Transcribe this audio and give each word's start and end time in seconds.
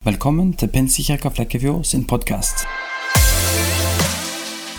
Velkommen 0.00 0.54
til 0.56 0.70
Pinsekirka 0.72 1.28
Flekkefjord 1.28 1.82
sin 1.84 2.06
podkast. 2.08 2.62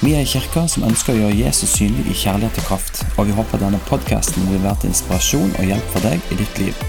Vi 0.02 0.16
er 0.18 0.24
i 0.24 0.30
kirka 0.32 0.64
som 0.66 0.88
ønsker 0.88 1.14
å 1.14 1.20
gjøre 1.20 1.36
Jesus 1.44 1.76
synlig 1.78 2.08
i 2.10 2.16
kjærlighet 2.24 2.58
og 2.58 2.66
kraft, 2.66 3.04
og 3.22 3.30
vi 3.30 3.36
håper 3.38 3.62
denne 3.62 3.78
podkasten 3.86 4.50
vil 4.50 4.64
være 4.64 4.82
til 4.82 4.90
inspirasjon 4.90 5.54
og 5.60 5.70
hjelp 5.70 5.94
for 5.94 6.08
deg 6.10 6.34
i 6.34 6.40
ditt 6.40 6.64
liv. 6.64 6.82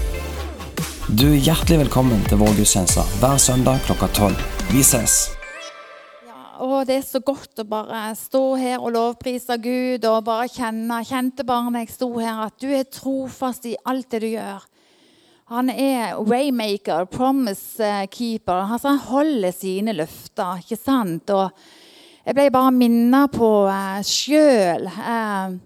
Du 1.13 1.27
er 1.27 1.45
hjertelig 1.45 1.83
velkommen 1.83 2.25
til 2.25 2.41
vår 2.41 2.57
gudstjeneste 2.57 3.05
hver 3.21 3.37
søndag 3.37 3.85
klokka 3.85 4.09
tolv. 4.17 4.41
Vi 4.73 4.81
ses! 4.81 5.19
Ja, 6.25 6.57
og 6.57 6.89
Det 6.89 7.03
er 7.03 7.05
så 7.05 7.21
godt 7.21 7.61
å 7.61 7.69
bare 7.69 8.01
stå 8.17 8.45
her 8.57 8.79
og 8.79 8.95
lovprise 8.97 9.61
Gud 9.61 10.09
og 10.09 10.23
bare 10.25 10.49
kjenne 10.49 11.03
Kjente 11.05 11.45
barnet 11.45 11.85
jeg 11.85 11.99
sto 11.99 12.09
her, 12.17 12.47
at 12.49 12.57
du 12.57 12.73
er 12.73 12.89
trofast 12.89 13.69
i 13.69 13.77
alt 13.85 14.09
det 14.09 14.25
du 14.25 14.31
gjør. 14.33 14.65
Han 15.51 15.67
er 15.69 16.15
waymaker, 16.23 17.03
promise 17.11 17.89
keeper. 18.13 18.63
Altså, 18.63 18.93
han 18.93 19.01
holder 19.09 19.51
sine 19.51 19.95
løfter. 19.95 20.61
ikke 20.63 20.79
sant? 20.79 21.29
Og 21.35 21.51
jeg 22.23 22.37
ble 22.37 22.45
bare 22.53 22.71
minnet 22.71 23.33
på 23.35 23.49
uh, 23.67 23.99
sjøl. 24.07 24.87
Uh, 24.87 25.57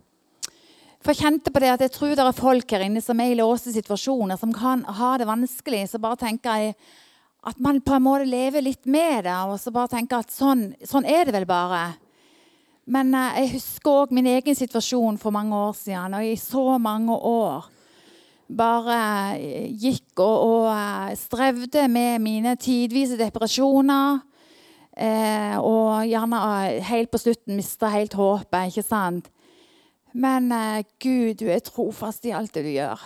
for 0.98 1.14
jeg 1.14 1.22
kjente 1.22 1.54
på 1.54 1.62
det 1.62 1.70
at 1.76 1.84
jeg 1.86 1.94
tror 1.94 2.16
det 2.18 2.26
er 2.26 2.40
folk 2.40 2.74
her 2.74 2.88
inne 2.88 3.04
som 3.06 3.22
er 3.22 3.36
i 3.36 3.38
låste 3.38 3.72
situasjoner, 3.76 4.40
som 4.42 4.56
kan 4.56 4.82
ha 4.98 5.14
det 5.22 5.30
vanskelig. 5.30 5.86
Så 5.92 6.02
bare 6.02 6.18
tenker 6.26 6.58
jeg 6.58 6.74
at 7.48 7.62
man 7.62 7.78
på 7.86 7.94
en 7.96 8.04
måte 8.04 8.26
lever 8.28 8.66
litt 8.66 8.90
med 8.90 9.28
det, 9.30 9.38
og 9.46 9.62
så 9.62 9.72
bare 9.72 9.94
tenker 9.94 10.26
at 10.26 10.34
sånn, 10.34 10.72
sånn 10.82 11.06
er 11.06 11.30
det 11.30 11.38
vel 11.38 11.46
bare. 11.48 11.86
Men 12.90 13.14
uh, 13.14 13.38
jeg 13.38 13.54
husker 13.60 14.02
òg 14.02 14.18
min 14.18 14.34
egen 14.34 14.58
situasjon 14.58 15.22
for 15.22 15.38
mange 15.38 15.54
år 15.70 15.78
siden, 15.78 16.18
og 16.18 16.26
i 16.26 16.34
så 16.42 16.66
mange 16.82 17.14
år 17.14 17.70
bare 18.48 19.38
gikk 19.76 20.20
og, 20.24 20.38
og 20.48 20.68
eh, 20.72 21.16
strevde 21.20 21.88
med 21.92 22.20
mine 22.24 22.56
tidvise 22.56 23.18
depresjoner. 23.20 24.22
Eh, 24.98 25.56
og 25.60 26.08
gjerne 26.10 26.40
eh, 26.68 26.78
helt 26.88 27.12
på 27.12 27.22
slutten 27.22 27.58
mista 27.60 27.92
helt 27.94 28.16
håpet. 28.18 28.72
ikke 28.72 28.88
sant? 28.88 29.30
Men 30.14 30.52
eh, 30.52 30.84
Gud, 31.04 31.36
du 31.42 31.52
er 31.52 31.60
trofast 31.66 32.26
i 32.26 32.34
alt 32.36 32.56
det 32.56 32.66
du 32.66 32.72
gjør. 32.72 33.04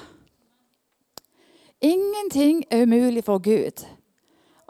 Ingenting 1.81 2.63
er 2.69 2.85
umulig 2.85 3.25
for 3.25 3.41
Gud. 3.41 3.85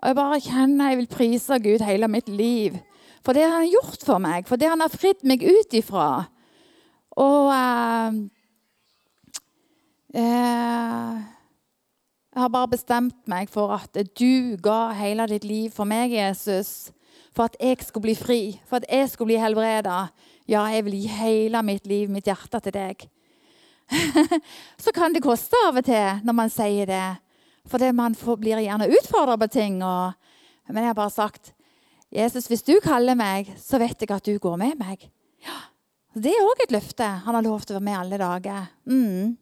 Og 0.02 0.08
jeg 0.08 0.18
bare 0.18 0.42
kjenner 0.42 0.94
jeg 0.94 1.02
vil 1.02 1.12
prise 1.12 1.60
Gud 1.62 1.84
hele 1.86 2.08
mitt 2.08 2.30
liv. 2.30 2.80
For 3.22 3.38
det 3.38 3.44
han 3.44 3.60
har 3.60 3.70
gjort 3.70 4.06
for 4.06 4.24
meg, 4.24 4.48
for 4.48 4.58
det 4.58 4.72
han 4.72 4.82
har 4.82 4.90
fridd 4.90 5.20
meg 5.28 5.44
ut 5.46 5.76
ifra. 5.78 6.24
Og 7.22 7.52
eh, 7.54 8.16
Eh, 8.16 8.41
jeg 10.12 11.24
har 12.36 12.50
bare 12.52 12.72
bestemt 12.74 13.28
meg 13.32 13.50
for 13.52 13.72
at 13.76 13.96
du 14.20 14.58
ga 14.64 14.92
hele 14.98 15.28
ditt 15.32 15.46
liv 15.48 15.72
for 15.76 15.88
meg, 15.88 16.12
Jesus. 16.16 16.92
For 17.32 17.48
at 17.48 17.56
jeg 17.60 17.80
skulle 17.88 18.10
bli 18.10 18.16
fri, 18.20 18.42
for 18.68 18.82
at 18.82 18.90
jeg 18.92 19.10
skulle 19.10 19.32
bli 19.32 19.40
helbreda. 19.40 20.10
Ja, 20.50 20.66
jeg 20.68 20.86
vil 20.86 20.98
gi 21.00 21.08
hele 21.08 21.62
mitt 21.64 21.88
liv, 21.88 22.10
mitt 22.12 22.28
hjerte, 22.28 22.60
til 22.60 22.76
deg. 22.76 23.08
Så 24.84 24.92
kan 24.96 25.14
det 25.16 25.24
koste 25.24 25.56
av 25.68 25.80
og 25.80 25.86
til 25.88 26.22
når 26.28 26.36
man 26.36 26.52
sier 26.52 26.90
det. 26.90 27.08
For 27.70 27.80
det 27.80 27.94
man 27.96 28.16
får, 28.18 28.40
blir 28.42 28.62
gjerne 28.64 28.90
utfordra 28.90 29.38
på 29.40 29.48
ting. 29.52 29.82
Og, 29.86 30.14
men 30.68 30.84
jeg 30.84 30.92
har 30.92 30.98
bare 30.98 31.14
sagt 31.14 31.54
Jesus, 32.12 32.50
hvis 32.52 32.66
du 32.68 32.74
kaller 32.84 33.16
meg, 33.16 33.54
så 33.56 33.80
vet 33.80 34.02
jeg 34.02 34.12
at 34.12 34.26
du 34.28 34.36
går 34.42 34.58
med 34.60 34.76
meg. 34.82 35.08
Ja, 35.46 35.56
Det 36.20 36.34
er 36.36 36.44
òg 36.44 36.60
et 36.66 36.74
løfte. 36.76 37.08
Han 37.24 37.38
har 37.38 37.46
lovt 37.46 37.72
å 37.72 37.78
være 37.78 37.86
med 37.86 38.00
alle 38.00 38.18
dager. 38.20 38.66
Mm. 38.84 39.38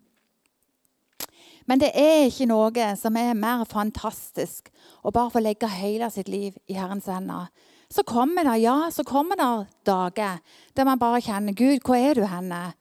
Men 1.70 1.81
det 1.84 1.92
er 1.94 2.25
ikke 2.25 2.48
noe 2.50 2.86
som 2.98 3.17
er 3.20 3.36
mer 3.38 3.62
fantastisk 3.70 4.72
å 5.06 5.14
bare 5.14 5.30
få 5.30 5.42
legge 5.44 5.70
hele 5.70 6.09
sitt 6.09 6.31
liv 6.31 6.56
i 6.66 6.78
Herrens 6.80 7.06
hender. 7.11 7.52
Så 7.94 8.02
kommer 8.06 8.45
det 8.45 8.59
ja, 8.64 8.89
så 8.94 9.06
kommer 9.06 9.38
det 9.38 9.50
dager 9.86 10.42
der 10.78 10.88
man 10.89 11.02
bare 11.02 11.22
kjenner 11.22 11.53
Gud, 11.53 11.84
hvor 11.86 11.98
er 11.98 12.17
du 12.17 12.26
henne? 12.26 12.73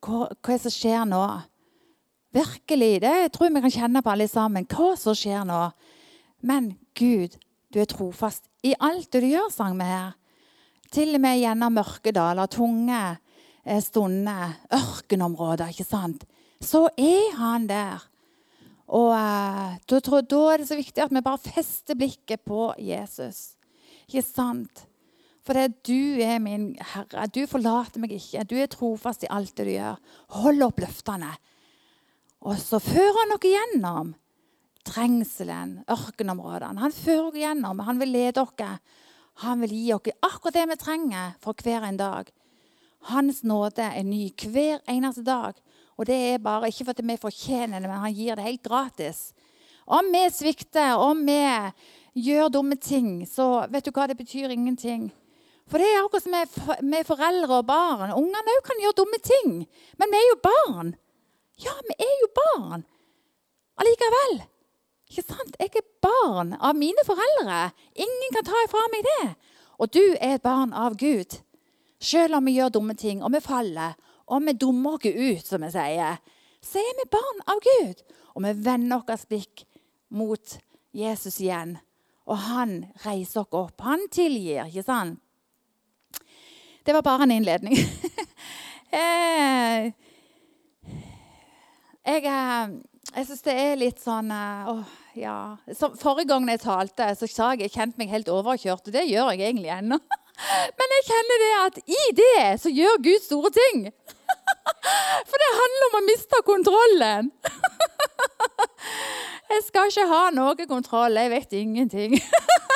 Hva, 0.00 0.30
hva 0.32 0.54
er 0.54 0.56
det 0.56 0.64
som 0.64 0.72
skjer 0.72 1.04
nå? 1.08 1.22
Virkelig, 2.32 3.00
det 3.02 3.14
tror 3.34 3.48
jeg 3.48 3.56
vi 3.56 3.64
kan 3.66 3.76
kjenne 3.76 4.02
på 4.04 4.12
alle 4.12 4.28
sammen. 4.30 4.68
Hva 4.70 4.94
som 4.96 5.16
skjer 5.18 5.44
nå? 5.48 5.60
Men 6.46 6.72
Gud, 6.96 7.36
du 7.72 7.80
er 7.82 7.88
trofast 7.90 8.46
i 8.64 8.72
alt 8.80 9.10
du 9.12 9.26
gjør, 9.26 9.50
sang 9.52 9.76
vi 9.80 9.88
her. 9.88 10.14
Til 10.90 11.16
og 11.16 11.22
med 11.22 11.40
gjennom 11.40 11.76
mørke 11.76 12.12
daler, 12.14 12.48
tunge 12.50 13.00
eh, 13.64 13.80
stunder, 13.84 14.56
ørkenområder. 14.74 15.72
ikke 15.74 15.86
sant? 15.86 16.24
Så 16.60 16.86
er 16.98 17.34
han 17.38 17.66
der. 17.68 18.06
Og 18.90 19.12
uh, 19.14 19.78
da, 19.88 20.00
da, 20.02 20.40
er 20.50 20.60
det 20.60 20.68
så 20.68 20.78
viktig 20.78 21.02
at 21.02 21.12
vi 21.14 21.22
bare 21.24 21.40
fester 21.42 21.98
blikket 21.98 22.42
på 22.46 22.72
Jesus. 22.78 23.54
Ikke 24.08 24.24
sant? 24.26 24.86
For 25.46 25.56
det 25.56 25.84
du 25.86 26.20
er 26.22 26.40
min 26.42 26.72
Herre. 26.92 27.28
Du 27.32 27.44
forlater 27.48 28.02
meg 28.02 28.12
ikke. 28.16 28.44
Du 28.44 28.56
er 28.60 28.70
trofast 28.70 29.24
i 29.24 29.30
alt 29.32 29.54
det 29.56 29.68
du 29.68 29.72
gjør. 29.72 30.00
Hold 30.42 30.66
opp 30.66 30.82
løftene. 30.82 31.30
Og 32.44 32.58
så 32.60 32.80
fører 32.82 33.22
han 33.22 33.32
dere 33.34 33.54
gjennom 33.54 34.12
trengselen, 34.86 35.78
ørkenområdene. 35.92 36.80
Han 36.80 36.94
fører 36.94 37.30
dere 37.30 37.44
gjennom. 37.46 37.82
Han 37.86 38.00
vil 38.02 38.14
lede 38.16 38.44
dere. 38.44 38.76
Han 39.44 39.64
vil 39.64 39.74
gi 39.76 39.88
dere 39.92 40.18
akkurat 40.28 40.56
det 40.58 40.68
vi 40.72 40.78
trenger 40.80 41.34
for 41.40 41.64
hver 41.64 41.86
en 41.88 42.00
dag. 42.00 42.30
Hans 43.08 43.42
nåde 43.48 43.86
er 43.86 44.04
ny 44.04 44.26
hver 44.44 44.82
eneste 44.90 45.24
dag. 45.24 45.56
Og 46.00 46.08
det 46.08 46.16
er 46.16 46.40
bare 46.40 46.70
ikke 46.72 46.86
fordi 46.88 47.04
vi 47.04 47.20
fortjener 47.20 47.76
det, 47.76 47.88
men 47.90 48.00
han 48.00 48.14
gir 48.16 48.38
det 48.38 48.46
helt 48.46 48.62
gratis. 48.64 49.34
Om 49.84 50.06
vi 50.14 50.22
svikter, 50.32 50.96
om 50.96 51.26
vi 51.26 51.40
gjør 52.24 52.48
dumme 52.48 52.78
ting, 52.80 53.26
så 53.28 53.66
vet 53.68 53.84
du 53.84 53.92
hva, 53.92 54.06
det 54.08 54.16
betyr 54.16 54.54
ingenting. 54.54 55.10
For 55.70 55.78
det 55.78 55.90
er 55.90 56.00
akkurat 56.00 56.24
som 56.24 56.32
med, 56.88 57.04
foreldre 57.06 57.60
og 57.60 57.68
barn. 57.68 58.14
Ungene 58.16 58.56
òg 58.56 58.64
kan 58.66 58.80
gjøre 58.82 58.96
dumme 58.98 59.20
ting. 59.22 59.52
Men 60.00 60.10
vi 60.10 60.18
er 60.18 60.26
jo 60.30 60.38
barn. 60.48 60.94
Ja, 61.60 61.76
vi 61.86 61.94
er 62.00 62.16
jo 62.24 62.30
barn. 62.40 62.86
Allikevel. 63.78 64.40
Ikke 65.10 65.26
sant? 65.26 65.54
Jeg 65.60 65.70
er 65.78 65.86
barn 66.02 66.56
av 66.58 66.74
mine 66.78 67.04
foreldre. 67.06 67.60
Ingen 67.94 68.34
kan 68.34 68.48
ta 68.48 68.64
ifra 68.64 68.82
meg 68.90 69.06
det. 69.06 69.32
Og 69.78 69.92
du 69.94 70.02
er 70.16 70.38
et 70.38 70.42
barn 70.42 70.72
av 70.74 70.96
Gud. 70.98 71.38
Selv 72.00 72.40
om 72.40 72.48
vi 72.48 72.56
gjør 72.56 72.74
dumme 72.78 72.96
ting, 72.96 73.22
og 73.22 73.34
vi 73.34 73.42
faller, 73.44 73.94
og 74.30 74.46
vi 74.46 74.54
dummer 74.54 74.96
oss 74.96 75.06
ut, 75.06 75.46
som 75.46 75.64
vi 75.66 75.70
sier, 75.74 76.18
så 76.62 76.80
er 76.80 76.98
vi 76.98 77.08
barn 77.10 77.40
av 77.50 77.62
Gud. 77.64 78.02
Og 78.34 78.44
vi 78.44 78.52
vender 78.64 79.02
vårt 79.02 79.28
blikk 79.28 79.64
mot 80.14 80.58
Jesus 80.94 81.40
igjen. 81.40 81.76
Og 82.30 82.38
han 82.46 82.84
reiser 83.04 83.42
oss 83.42 83.56
opp. 83.58 83.82
Han 83.82 84.06
tilgir, 84.12 84.68
ikke 84.68 84.86
sant? 84.86 85.18
Det 86.84 86.94
var 86.96 87.06
bare 87.06 87.26
en 87.28 87.38
innledning. 87.38 87.76
Eh, 88.90 89.84
jeg, 92.02 92.24
eh, 92.26 92.72
jeg 93.14 93.26
syns 93.28 93.44
det 93.46 93.54
er 93.54 93.76
litt 93.78 94.00
sånn 94.02 94.32
åh, 94.34 94.80
ja. 95.14 95.34
Så 95.78 95.92
forrige 96.00 96.32
gang 96.32 96.48
jeg 96.50 96.62
talte, 96.64 97.06
så 97.14 97.28
sa 97.30 97.52
jeg 97.52 97.68
jeg 97.68 97.74
kjente 97.76 98.02
meg 98.02 98.10
helt 98.10 98.32
overkjørt. 98.34 98.90
Og 98.90 98.96
det 98.96 99.04
gjør 99.06 99.30
jeg 99.30 99.44
egentlig 99.46 99.70
ennå. 99.76 100.00
Men 100.80 100.96
jeg 100.96 101.06
kjenner 101.06 101.44
det 101.44 101.52
at 101.60 101.78
i 101.84 102.02
det 102.18 102.48
så 102.64 102.74
gjør 102.74 102.98
Gud 103.06 103.22
store 103.28 103.54
ting. 103.54 103.86
For 105.30 105.42
det 105.42 105.50
handler 105.58 105.88
om 105.88 105.98
å 105.98 106.06
miste 106.06 106.40
kontrollen. 106.46 107.30
Jeg 109.50 109.64
skal 109.66 109.90
ikke 109.90 110.06
ha 110.10 110.22
noe 110.34 110.66
kontroll. 110.70 111.18
Jeg 111.18 111.32
vet 111.32 111.54
ingenting. 111.58 112.14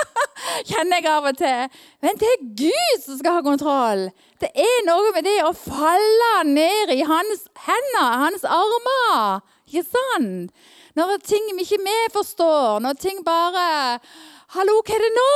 Kjenner 0.69 1.01
jeg 1.01 1.11
av 1.11 1.29
og 1.31 1.39
til. 1.39 1.79
Men 2.05 2.19
det 2.21 2.31
er 2.31 2.45
Gud 2.59 3.03
som 3.03 3.19
skal 3.19 3.39
ha 3.39 3.45
kontroll. 3.47 4.09
Det 4.43 4.51
er 4.59 4.85
noe 4.87 5.13
med 5.15 5.27
det 5.27 5.39
å 5.47 5.55
falle 5.57 6.33
ned 6.51 6.93
i 6.95 7.07
hans 7.07 7.47
hender, 7.67 8.11
hans 8.27 8.47
armer. 8.47 9.43
Ikke 9.71 9.87
sant? 9.87 10.51
Når 10.99 11.17
ting 11.27 11.49
vi 11.57 11.65
ikke 11.65 11.81
vi 11.83 11.97
forstår, 12.15 12.83
når 12.85 13.01
ting 13.03 13.25
bare 13.27 13.99
Hallo, 14.55 14.77
hva 14.87 14.95
er 14.95 15.03
det 15.03 15.15
nå? 15.17 15.31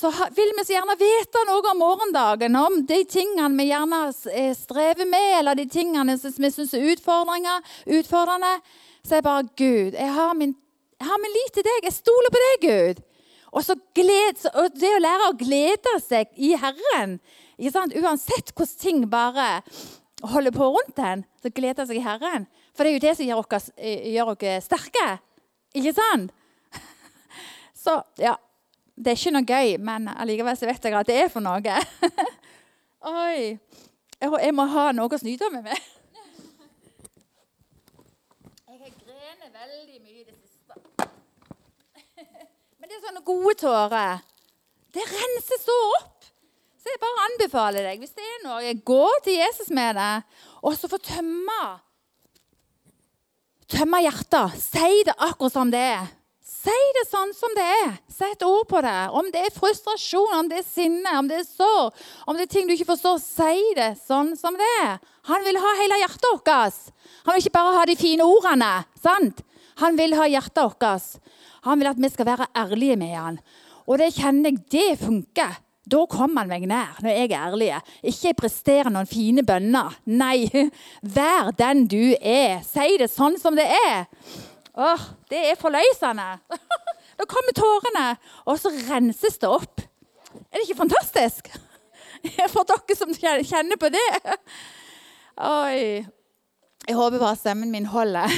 Så 0.00 0.10
vil 0.36 0.52
vi 0.56 0.64
så 0.64 0.72
gjerne 0.72 0.96
vite 0.96 1.42
noe 1.44 1.72
om 1.74 1.80
morgendagen, 1.82 2.56
om 2.56 2.78
de 2.88 3.02
tingene 3.04 3.52
vi 3.58 3.66
gjerne 3.68 3.98
eh, 4.32 4.54
strever 4.56 5.08
med, 5.08 5.26
eller 5.40 5.58
de 5.58 5.66
tingene 5.68 6.16
som 6.16 6.32
vi 6.40 6.50
syns 6.54 6.72
er 6.78 6.86
utfordrende. 6.88 8.54
Så 9.04 9.18
er 9.18 9.26
bare 9.26 9.44
Gud, 9.60 9.92
jeg 9.98 10.14
har 10.16 10.32
min, 10.38 10.56
jeg 10.96 11.08
har 11.10 11.20
min 11.20 11.36
lit 11.36 11.52
til 11.56 11.68
deg. 11.68 11.84
Jeg 11.84 11.98
stoler 11.98 12.32
på 12.32 12.42
deg, 12.46 12.64
Gud. 12.64 13.04
Og, 13.50 13.62
så 13.66 13.76
gled, 13.98 14.40
og 14.54 14.80
det 14.80 14.96
å 14.96 15.04
lære 15.04 15.28
å 15.28 15.38
glede 15.38 15.94
seg 16.04 16.28
i 16.38 16.54
Herren 16.54 17.18
Uansett 17.60 18.54
hvordan 18.54 18.76
ting 18.80 19.02
bare 19.10 19.48
holder 20.24 20.54
på 20.54 20.68
rundt 20.78 21.00
en, 21.04 21.26
så 21.42 21.50
gleder 21.52 21.84
seg 21.84 21.98
i 21.98 22.04
Herren. 22.06 22.46
For 22.72 22.86
det 22.86 22.94
er 22.94 22.96
jo 22.96 23.02
det 23.04 23.16
som 23.18 23.26
gjør 23.28 23.42
oss, 23.44 23.66
eh, 23.76 24.62
sterke. 24.64 25.08
Ikke 25.76 25.92
sant? 25.92 26.32
Så 27.84 27.98
ja, 28.16 28.38
det 29.00 29.12
er 29.12 29.16
ikke 29.16 29.32
noe 29.32 29.48
gøy, 29.48 29.76
men 29.80 30.10
allikevel 30.12 30.58
så 30.58 30.68
vet 30.68 30.84
jeg 30.84 30.96
at 30.98 31.08
det 31.08 31.16
er 31.22 31.30
for 31.32 31.44
noe. 31.44 31.76
Oi. 33.10 33.56
Jeg 34.20 34.52
må 34.52 34.66
ha 34.68 34.90
noe 34.92 35.08
å 35.08 35.20
snyte 35.20 35.48
med 35.54 35.64
meg. 35.70 35.86
Jeg 38.68 38.76
har 38.76 38.92
grenet 39.00 39.54
veldig 39.54 39.96
mye 40.04 40.18
i 40.20 40.26
det 40.26 40.36
siste. 40.36 40.50
sånne 43.00 43.24
gode 43.24 43.56
tårer. 43.62 44.20
Det 44.92 45.04
renser 45.06 45.62
så 45.62 45.76
opp. 45.96 46.28
Så 46.80 46.88
jeg 46.88 47.00
bare 47.00 47.26
anbefaler 47.28 47.86
deg, 47.86 48.00
hvis 48.00 48.16
det 48.16 48.24
er 48.24 48.38
noe, 48.44 48.72
gå 48.84 49.06
til 49.24 49.36
Jesus 49.36 49.68
med 49.76 49.96
det, 50.00 50.12
og 50.64 50.76
så 50.76 50.88
få 50.88 51.00
tømme. 51.04 51.60
Tømme 53.70 54.00
hjertet. 54.04 54.56
Si 54.60 55.04
det 55.06 55.16
akkurat 55.16 55.54
som 55.54 55.72
det 55.72 55.82
er. 55.92 56.08
Si 56.60 56.80
det 56.92 57.06
sånn 57.08 57.30
som 57.32 57.54
det 57.56 57.64
er. 57.64 57.92
Sett 58.12 58.42
ord 58.44 58.66
på 58.68 58.82
det. 58.84 58.96
Om 59.16 59.30
det 59.32 59.46
er 59.46 59.54
frustrasjon, 59.54 60.34
om 60.36 60.48
det 60.50 60.58
er 60.60 60.66
sinne, 60.66 61.14
om 61.16 61.28
det 61.30 61.38
er 61.40 61.46
sår, 61.48 61.94
om 62.28 62.36
det 62.36 62.44
er 62.44 62.50
ting 62.52 62.68
du 62.68 62.74
ikke 62.74 62.90
forstår, 62.90 63.16
si 63.22 63.62
det 63.78 63.94
sånn 64.02 64.34
som 64.36 64.58
det 64.58 64.66
er. 64.82 64.98
Han 65.30 65.46
vil 65.46 65.60
ha 65.62 65.70
hele 65.78 66.02
hjertet 66.02 66.28
vårt. 66.28 66.90
Han 67.24 67.32
vil 67.32 67.44
ikke 67.44 67.56
bare 67.56 67.78
ha 67.78 67.86
de 67.88 67.96
fine 67.96 68.26
ordene. 68.28 68.74
sant? 69.00 69.40
Han 69.80 69.96
vil 69.96 70.18
ha 70.18 70.28
hjertet 70.28 70.60
vårt. 70.60 71.32
Han 71.64 71.80
vil 71.80 71.92
at 71.94 72.04
vi 72.04 72.12
skal 72.12 72.28
være 72.28 72.50
ærlige 72.56 73.00
med 73.00 73.16
han. 73.16 73.40
Og 73.88 73.98
det 74.02 74.12
kjenner 74.18 74.52
jeg, 74.52 74.64
det 74.70 75.00
funker. 75.00 75.56
Da 75.90 76.04
kommer 76.06 76.44
han 76.44 76.52
meg 76.52 76.68
nær, 76.68 77.00
når 77.00 77.16
jeg 77.16 77.30
er 77.30 77.48
ærlig. 77.48 77.70
Ikke 78.12 78.36
prestere 78.44 78.92
noen 78.92 79.08
fine 79.08 79.42
bønner. 79.46 79.96
Nei, 80.12 80.44
vær 81.16 81.50
den 81.56 81.86
du 81.88 82.12
er. 82.20 82.60
Si 82.68 83.00
det 83.00 83.08
sånn 83.10 83.40
som 83.40 83.56
det 83.56 83.66
er. 83.88 84.04
Åh, 84.80 85.02
det 85.28 85.40
er 85.50 85.60
forløsende. 85.60 86.32
Da 87.20 87.26
kommer 87.28 87.52
tårene, 87.52 88.04
og 88.48 88.56
så 88.56 88.70
renses 88.72 89.34
det 89.42 89.48
opp. 89.50 89.82
Er 90.48 90.54
det 90.56 90.62
ikke 90.64 90.78
fantastisk? 90.78 91.50
For 92.54 92.64
dere 92.64 92.96
som 92.96 93.12
kjenner 93.12 93.76
på 93.76 93.90
det. 93.92 94.06
Oi. 95.50 96.00
Jeg 96.86 96.96
håper 96.96 97.20
bare 97.20 97.36
stemmen 97.36 97.74
min 97.74 97.90
holder. 97.92 98.32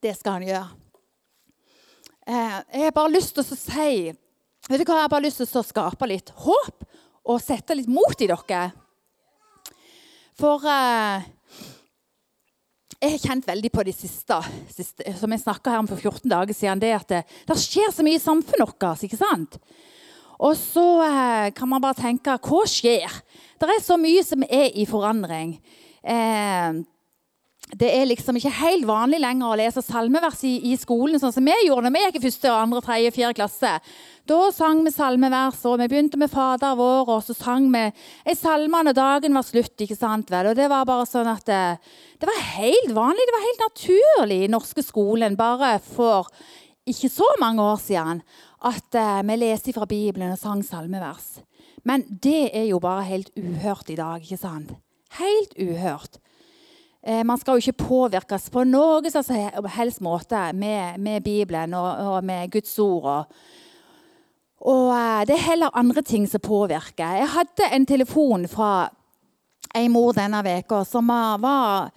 Det 0.00 0.14
skal 0.16 0.38
han 0.38 0.48
gjøre. 0.48 0.70
Eh, 2.24 2.56
jeg 2.72 2.86
har 2.86 2.96
bare 2.96 3.12
lyst 3.12 3.36
til 3.36 3.44
å 3.44 3.58
si 3.58 3.92
Vet 4.70 4.78
du 4.78 4.84
hva, 4.86 4.94
Jeg 4.94 5.04
har 5.04 5.10
bare 5.10 5.24
lyst 5.26 5.42
til 5.42 5.58
å 5.58 5.66
skape 5.66 6.06
litt 6.06 6.30
håp 6.44 6.84
og 7.22 7.42
sette 7.42 7.74
litt 7.76 7.90
mot 7.90 8.16
i 8.22 8.28
dere. 8.30 8.62
For 10.38 10.62
uh, 10.64 11.22
jeg 13.00 13.14
har 13.14 13.22
kjent 13.22 13.48
veldig 13.48 13.70
på 13.72 13.84
det 13.86 13.94
siste, 13.96 14.38
siste 14.72 15.14
som 15.18 15.32
jeg 15.32 15.42
snakka 15.42 15.78
om 15.80 15.88
for 15.90 16.00
14 16.00 16.28
dager 16.30 16.56
siden, 16.56 16.82
det 16.82 16.92
at 16.96 17.08
det, 17.10 17.22
det 17.48 17.58
skjer 17.60 17.92
så 17.94 18.04
mye 18.06 18.18
i 18.18 18.22
samfunnet 18.22 18.62
vårt. 18.62 19.04
ikke 19.06 19.20
sant? 19.20 19.58
Og 20.42 20.56
så 20.58 20.86
eh, 21.06 21.50
kan 21.54 21.70
man 21.70 21.82
bare 21.82 22.00
tenke 22.00 22.34
hva 22.34 22.62
skjer? 22.66 23.20
Det 23.60 23.68
er 23.70 23.84
så 23.84 23.98
mye 24.00 24.24
som 24.26 24.42
er 24.48 24.72
i 24.74 24.86
forandring. 24.90 25.54
Eh, 26.02 26.82
det 27.78 27.88
er 27.88 28.08
liksom 28.10 28.36
ikke 28.36 28.52
helt 28.58 28.84
vanlig 28.88 29.22
lenger 29.22 29.48
å 29.48 29.56
lese 29.56 29.84
salmevers 29.84 30.42
i, 30.44 30.56
i 30.72 30.76
skolen, 30.76 31.20
sånn 31.20 31.32
som 31.32 31.46
vi 31.46 31.54
gjorde 31.64 31.86
når 31.86 31.94
vi 31.94 32.02
gikk 32.04 32.18
i 32.18 32.24
første, 32.26 32.50
andre, 32.52 32.82
tredje, 32.84 33.14
fjerde 33.16 33.38
klasse. 33.38 33.70
Da 34.28 34.52
sang 34.54 34.84
vi 34.86 34.92
salmevers, 34.94 35.64
og 35.66 35.80
vi 35.80 35.88
begynte 35.90 36.18
med 36.20 36.30
Fader 36.30 36.76
vår, 36.78 37.08
og 37.10 37.24
så 37.26 37.34
sang 37.34 37.64
vi 37.72 37.80
ei 37.82 38.34
salme 38.38 38.84
når 38.86 38.94
dagen 38.94 39.34
var 39.34 39.42
slutt. 39.42 39.74
ikke 39.82 39.98
sant 39.98 40.30
vel? 40.30 40.52
Og 40.52 40.56
Det 40.56 40.68
var 40.70 40.86
bare 40.86 41.06
sånn 41.10 41.26
at 41.26 41.42
det, 41.48 41.62
det, 42.22 42.28
var 42.30 42.44
helt 42.54 42.94
vanlig, 42.94 43.26
det 43.26 43.34
var 43.34 43.48
helt 43.48 43.64
naturlig 43.66 44.38
i 44.44 44.50
norske 44.52 44.84
skolen 44.86 45.34
bare 45.34 45.74
for 45.82 46.30
ikke 46.86 47.10
så 47.10 47.26
mange 47.42 47.62
år 47.62 47.80
siden 47.82 48.22
at 48.62 48.94
uh, 48.94 49.22
vi 49.26 49.38
leste 49.38 49.74
fra 49.74 49.88
Bibelen 49.90 50.34
og 50.34 50.38
sang 50.38 50.62
salmevers. 50.62 51.42
Men 51.82 52.04
det 52.06 52.52
er 52.54 52.68
jo 52.70 52.78
bare 52.78 53.02
helt 53.08 53.32
uhørt 53.34 53.90
i 53.90 53.98
dag, 53.98 54.22
ikke 54.22 54.38
sant? 54.38 54.70
Helt 55.18 55.56
uhørt. 55.58 56.20
Eh, 57.02 57.24
man 57.26 57.38
skal 57.38 57.58
jo 57.58 57.64
ikke 57.64 57.88
påvirkes 57.88 58.46
på 58.54 58.62
noen 58.70 59.10
som 59.10 59.26
helst 59.74 59.98
måte 60.04 60.44
med, 60.54 61.00
med 61.02 61.24
Bibelen 61.26 61.74
og, 61.74 61.90
og, 62.06 62.18
med 62.24 62.52
Guds 62.54 62.78
ord. 62.78 63.08
Og, 63.10 63.42
og, 64.62 64.92
eh, 64.94 65.24
det 65.26 65.34
er 65.36 65.48
heller 65.50 65.74
andre 65.74 66.02
ting 66.02 66.26
som 66.30 66.40
påvirker. 66.40 67.18
Jeg 67.18 67.28
hadde 67.34 67.70
en 67.72 67.86
telefon 67.86 68.46
fra 68.48 68.88
ei 69.74 69.88
mor 69.88 70.12
denne 70.14 70.42
veka 70.44 70.84
som 70.86 71.08
var 71.08 71.90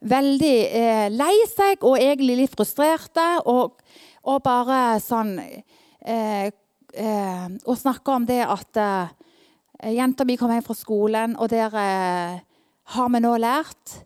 veldig 0.00 0.56
eh, 0.68 1.06
lei 1.12 1.34
seg 1.48 1.84
og 1.84 1.96
egentlig 2.00 2.36
litt 2.42 2.56
frustrerte. 2.56 3.26
Og, 3.48 3.80
og 4.28 4.42
bare 4.44 5.00
sånn 5.00 5.38
eh, 5.40 6.50
eh, 6.92 7.48
Og 7.64 7.78
snakka 7.78 8.18
om 8.18 8.28
det 8.28 8.42
at 8.44 8.76
eh, 8.76 9.16
jenta 9.96 10.26
mi 10.28 10.36
kom 10.36 10.52
hjem 10.52 10.66
fra 10.66 10.76
skolen, 10.76 11.38
og 11.40 11.48
der 11.48 11.72
har 11.72 13.10
vi 13.14 13.20
nå 13.22 13.36
lært 13.40 14.00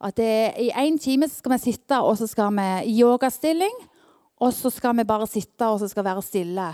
at 0.00 0.16
det, 0.16 0.56
I 0.58 0.70
én 0.80 0.96
time 0.98 1.28
skal 1.28 1.54
vi 1.54 1.58
sitte 1.68 2.00
og 2.00 2.16
så 2.18 2.26
skal 2.26 2.50
vi 2.56 2.68
i 2.88 2.98
yogastilling. 3.02 3.74
Og 4.40 4.54
så 4.56 4.70
skal 4.72 4.96
vi 4.96 5.04
bare 5.04 5.26
sitte 5.28 5.68
og 5.68 5.82
så 5.82 5.88
skal 5.90 6.06
være 6.06 6.22
stille. 6.24 6.70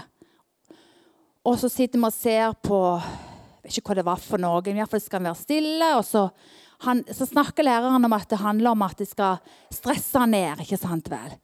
Og 1.47 1.55
så 1.61 1.71
sitter 1.71 2.01
vi 2.01 2.09
og 2.09 2.15
ser 2.15 2.55
på 2.65 2.79
Jeg 2.99 3.67
vet 3.71 3.79
ikke 3.81 3.93
hva 3.93 3.99
det 3.99 4.07
var 4.07 4.23
for 4.23 4.43
noe. 4.43 4.63
I 4.67 4.75
hvert 4.75 4.91
fall 4.91 5.03
skal 5.03 5.21
han 5.21 5.31
være 5.31 5.43
stille. 5.43 5.91
Og 5.99 6.05
så, 6.07 6.27
han, 6.87 7.03
så 7.07 7.27
snakker 7.27 7.67
læreren 7.67 8.07
om 8.07 8.15
at 8.15 8.29
det 8.31 8.43
handler 8.43 8.75
om 8.75 8.85
at 8.87 8.99
de 8.99 9.07
skal 9.07 9.41
stresse 9.75 10.27
ned. 10.31 10.63
ikke 10.63 10.79
sant 10.79 11.11
vel? 11.11 11.35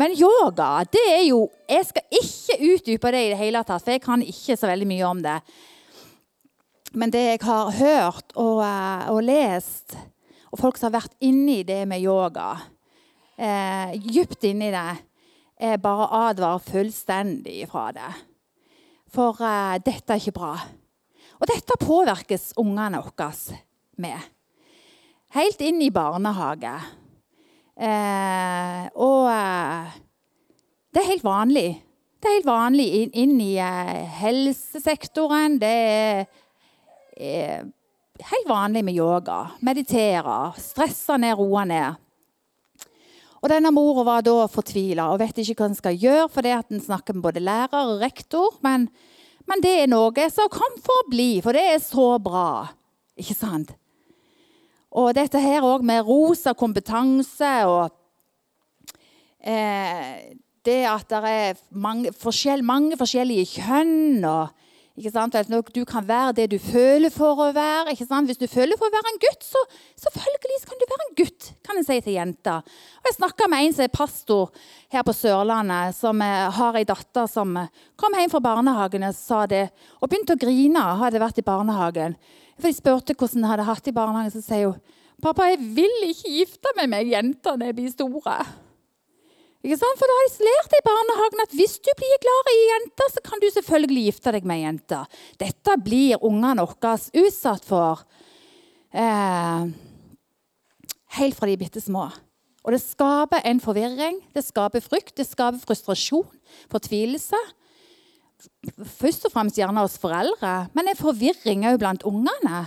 Men 0.00 0.14
yoga, 0.16 0.84
det 0.88 1.02
er 1.12 1.24
jo 1.26 1.42
Jeg 1.68 1.88
skal 1.88 2.20
ikke 2.20 2.58
utdype 2.70 3.12
det 3.12 3.24
i 3.26 3.32
det 3.32 3.40
hele 3.40 3.64
tatt, 3.64 3.82
for 3.84 3.96
jeg 3.96 4.04
kan 4.04 4.22
ikke 4.22 4.56
så 4.56 4.70
veldig 4.70 4.88
mye 4.88 5.08
om 5.08 5.20
det. 5.24 5.36
Men 6.92 7.12
det 7.12 7.24
jeg 7.26 7.42
har 7.44 7.74
hørt 7.76 8.32
og, 8.34 8.62
eh, 8.64 9.10
og 9.12 9.20
lest, 9.22 9.96
og 10.50 10.58
folk 10.58 10.78
som 10.78 10.88
har 10.90 11.00
vært 11.00 11.14
inni 11.22 11.62
det 11.62 11.84
med 11.88 12.02
yoga, 12.02 12.56
eh, 13.38 13.94
dypt 14.00 14.48
inni 14.48 14.72
det, 14.74 14.88
er 15.60 15.76
bare 15.76 16.08
advarer 16.30 16.64
fullstendig 16.64 17.68
fra 17.70 17.90
det. 17.92 18.10
For 19.10 19.40
uh, 19.42 19.76
dette 19.82 20.14
er 20.14 20.22
ikke 20.22 20.36
bra. 20.38 20.54
Og 21.40 21.48
dette 21.48 21.78
påvirkes 21.80 22.52
ungene 22.60 23.00
våre 23.02 23.30
med. 24.00 24.30
Helt 25.34 25.60
inn 25.62 25.80
i 25.82 25.92
barnehage. 25.94 26.74
Eh, 27.80 28.88
og 29.00 29.28
eh, 29.32 29.92
det 30.92 31.00
er 31.00 31.08
helt 31.08 31.24
vanlig. 31.24 31.68
Det 32.20 32.28
er 32.28 32.36
helt 32.36 32.48
vanlig 32.50 32.88
inn, 32.98 33.12
inn 33.16 33.36
i 33.40 33.54
helsesektoren. 34.20 35.56
Det 35.62 35.70
er 35.70 36.24
eh, 37.16 37.62
helt 38.32 38.50
vanlig 38.50 38.84
med 38.84 38.98
yoga. 38.98 39.38
Meditere, 39.64 40.52
stresse 40.60 41.16
ned, 41.22 41.38
roe 41.40 41.64
ned. 41.70 42.02
Og 43.40 43.48
denne 43.48 43.72
Mora 43.72 44.04
var 44.04 44.24
da 44.24 44.44
fortvila 44.52 45.08
og 45.12 45.20
vet 45.22 45.38
ikke 45.40 45.56
hva 45.62 45.70
hun 45.70 45.78
skal 45.78 45.96
gjøre, 45.96 46.28
fordi 46.32 46.56
hun 46.58 46.82
snakker 46.84 47.16
med 47.16 47.24
både 47.24 47.42
lærer 47.44 47.78
og 47.78 48.02
rektor. 48.02 48.58
Men, 48.64 48.88
men, 49.48 49.62
det 49.64 49.76
er 49.80 49.88
noe 49.88 50.26
som 50.32 50.50
kom 50.52 50.76
for 50.84 51.04
å 51.04 51.08
bli, 51.08 51.30
for 51.44 51.56
det 51.56 51.64
er 51.72 51.80
så 51.84 52.10
bra. 52.20 52.68
Ikke 53.20 53.36
sant? 53.38 53.72
Og 54.90 55.12
dette 55.16 55.40
her 55.40 55.64
òg 55.64 55.84
med 55.86 56.04
rosa 56.04 56.52
kompetanse 56.58 57.50
og 57.70 57.92
eh, 59.40 60.34
det 60.66 60.80
at 60.90 61.06
det 61.08 61.20
er 61.30 61.60
mange, 61.70 62.12
forskjell, 62.12 62.64
mange 62.66 62.98
forskjellige 63.00 63.62
kjønn. 63.62 64.24
og 64.26 64.59
du 65.00 65.84
kan 65.88 66.06
være 66.06 66.34
det 66.36 66.50
du 66.52 66.58
føler 66.58 67.10
for 67.10 67.38
å 67.40 67.48
være. 67.56 67.94
Hvis 67.96 68.40
du 68.40 68.46
føler 68.46 68.76
for 68.76 68.86
å 68.86 68.94
være 68.94 69.12
en 69.12 69.20
gutt, 69.22 69.42
så 69.46 69.62
selvfølgelig 70.04 70.60
kan 70.68 70.80
du 70.80 70.86
være 70.90 71.06
en 71.08 71.16
gutt. 71.16 71.52
kan 71.64 71.76
jeg 71.76 71.86
si 71.86 72.00
til 72.00 72.12
jenta. 72.18 72.56
Og 73.00 73.08
Jeg 73.08 73.16
snakka 73.16 73.48
med 73.48 73.64
en 73.64 73.72
som 73.72 73.84
er 73.84 73.88
pastor 73.88 74.50
her 74.92 75.02
på 75.02 75.12
Sørlandet, 75.12 75.96
som 75.96 76.20
eh, 76.20 76.50
har 76.50 76.76
ei 76.76 76.84
datter 76.84 77.26
som 77.26 77.56
eh, 77.56 77.68
kom 77.96 78.12
hjem 78.14 78.30
fra 78.30 78.40
barnehagen 78.40 79.02
og 79.08 79.14
sa 79.14 79.46
det, 79.46 79.70
og 80.00 80.08
begynte 80.08 80.36
å 80.36 80.40
grine. 80.40 80.80
Hadde 81.00 81.20
vært 81.20 81.38
i 81.38 81.46
barnehagen. 81.46 82.16
For 82.58 82.68
De 82.68 82.76
spurte 82.76 83.14
hvordan 83.14 83.44
hun 83.44 83.50
hadde 83.50 83.68
hatt 83.68 83.84
det 83.84 83.94
i 83.94 83.96
barnehagen. 83.96 84.34
Så 84.34 84.44
sier 84.44 84.74
hun 84.74 84.80
pappa, 85.20 85.50
jeg 85.50 85.60
vil 85.76 86.10
ikke 86.10 86.32
gifte 86.32 86.76
meg 86.76 86.88
med 86.88 87.08
jenter 87.08 87.56
når 87.56 87.70
jeg 87.70 87.76
blir 87.76 87.94
store. 87.94 88.40
Ikke 89.60 89.76
sant? 89.76 89.98
For 90.00 90.08
da 90.08 90.16
har 90.16 90.28
de 90.28 90.46
lært 90.46 90.74
i 90.78 90.84
barnehagen 90.86 91.42
at 91.44 91.52
hvis 91.58 91.76
du 91.84 91.90
blir 91.98 92.22
glad 92.22 92.48
i 92.48 92.56
jenter, 92.70 93.12
så 93.12 93.22
kan 93.26 93.42
du 93.42 93.46
selvfølgelig 93.52 94.06
gifte 94.08 94.32
deg 94.32 94.48
med 94.48 94.62
jenter. 94.62 95.20
Dette 95.40 95.76
blir 95.84 96.24
ungene 96.24 96.64
våre 96.64 96.96
utsatt 97.20 97.68
for 97.68 98.00
eh, 98.96 99.68
helt 101.20 101.36
fra 101.36 101.50
de 101.50 101.58
er 101.58 101.60
bitte 101.60 101.84
små. 101.84 102.08
Og 102.64 102.74
det 102.74 102.80
skaper 102.82 103.44
en 103.48 103.60
forvirring, 103.60 104.20
det 104.36 104.44
skaper 104.44 104.84
frykt, 104.84 105.14
det 105.20 105.28
skaper 105.28 105.60
frustrasjon, 105.60 106.28
fortvilelse. 106.72 107.38
Først 108.96 109.28
og 109.28 109.32
fremst 109.32 109.60
gjerne 109.60 109.84
hos 109.84 110.00
foreldre, 110.00 110.70
men 110.76 110.88
en 110.88 110.98
forvirring 110.98 111.68
òg 111.68 111.80
blant 111.80 112.04
ungene. 112.08 112.66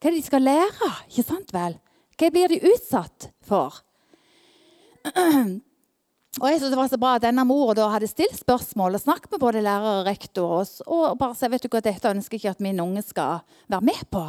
Hva 0.00 0.08
er 0.08 0.14
det 0.14 0.20
de 0.22 0.28
skal 0.28 0.44
lære? 0.48 0.92
Ikke 1.10 1.28
sant 1.28 1.52
vel? 1.52 1.76
Hva 2.16 2.32
blir 2.32 2.52
de 2.52 2.64
utsatt 2.72 3.28
for? 3.44 3.82
Og 6.38 6.46
jeg 6.46 6.60
synes 6.60 6.70
Det 6.70 6.78
var 6.78 6.90
så 6.92 6.98
bra 7.00 7.14
at 7.18 7.24
denne 7.24 7.42
mora 7.44 7.88
hadde 7.90 8.06
stilt 8.06 8.38
spørsmål 8.38 8.94
og 8.94 9.02
snakket 9.02 9.32
med 9.32 9.42
både 9.42 9.64
lærer 9.66 10.00
og 10.00 10.06
rektor. 10.06 10.62
Og 10.86 11.18
bare 11.18 11.34
sa 11.34 11.50
vet 11.50 11.64
du 11.64 11.68
hva, 11.72 11.82
dette 11.82 12.12
ønsker 12.12 12.38
jeg 12.38 12.44
ikke 12.44 12.54
at 12.54 12.62
min 12.62 12.80
unge 12.80 13.02
skal 13.02 13.42
være 13.66 13.88
med 13.88 14.04
på. 14.14 14.22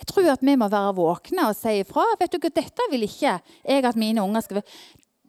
Jeg 0.00 0.06
tror 0.06 0.28
at 0.32 0.44
vi 0.44 0.56
må 0.56 0.68
være 0.70 0.96
våkne 0.96 1.48
og 1.48 1.56
si 1.56 1.80
ifra. 1.80 2.04
vet 2.20 2.32
du 2.32 2.38
hva, 2.38 2.52
Dette 2.60 2.90
vil 2.92 3.08
ikke 3.08 3.38
jeg 3.64 3.84
at 3.84 3.96
mine 3.96 4.22
unger 4.22 4.44
skal 4.44 4.62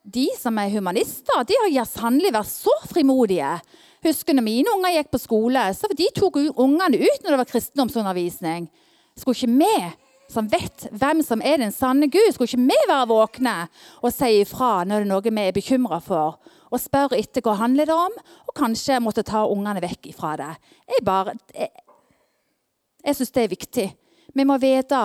de 0.02 0.28
som 0.40 0.58
er 0.58 0.72
humanister, 0.74 1.44
de 1.46 1.58
har 1.62 1.86
sannelig 1.86 2.32
vært 2.34 2.50
så 2.50 2.74
frimodige. 2.90 3.54
Husker 4.02 4.34
når 4.34 4.46
mine 4.48 4.74
unger 4.74 4.96
gikk 4.96 5.12
på 5.14 5.20
skole, 5.22 5.66
så 5.78 5.90
de 5.94 6.08
tok 6.16 6.40
ungene 6.58 6.98
ut 6.98 7.22
når 7.22 7.36
det 7.36 7.42
var 7.44 7.50
kristendomsundervisning. 7.52 8.66
Skulle 9.14 9.38
ikke 9.38 9.60
vi, 9.62 9.92
som 10.32 10.48
vet 10.52 10.88
hvem 10.96 11.22
som 11.26 11.44
er 11.44 11.60
den 11.62 11.74
sanne 11.76 12.08
Gud, 12.12 12.32
skulle 12.34 12.50
ikke 12.50 12.70
vi 12.70 12.80
være 12.90 13.10
våkne 13.12 13.56
og 14.02 14.14
si 14.16 14.42
ifra 14.42 14.82
når 14.88 15.02
det 15.02 15.08
er 15.08 15.12
noe 15.12 15.26
vi 15.26 15.44
er 15.44 15.56
bekymra 15.56 16.00
for, 16.04 16.38
og 16.72 16.80
spørre 16.80 17.20
etter 17.20 17.44
hva 17.44 17.58
handler 17.60 17.90
det 17.90 17.98
om, 17.98 18.16
og 18.48 18.56
kanskje 18.58 19.02
måtte 19.04 19.26
ta 19.28 19.44
ungene 19.50 19.84
vekk 19.84 20.14
ifra 20.14 20.38
det. 20.40 20.54
Jeg, 20.88 21.04
bare, 21.08 21.36
jeg, 21.56 21.70
jeg 23.04 23.20
syns 23.20 23.36
det 23.36 23.44
er 23.44 23.54
viktig. 23.58 23.88
Vi 24.32 24.48
må 24.48 24.58
vite 24.62 25.04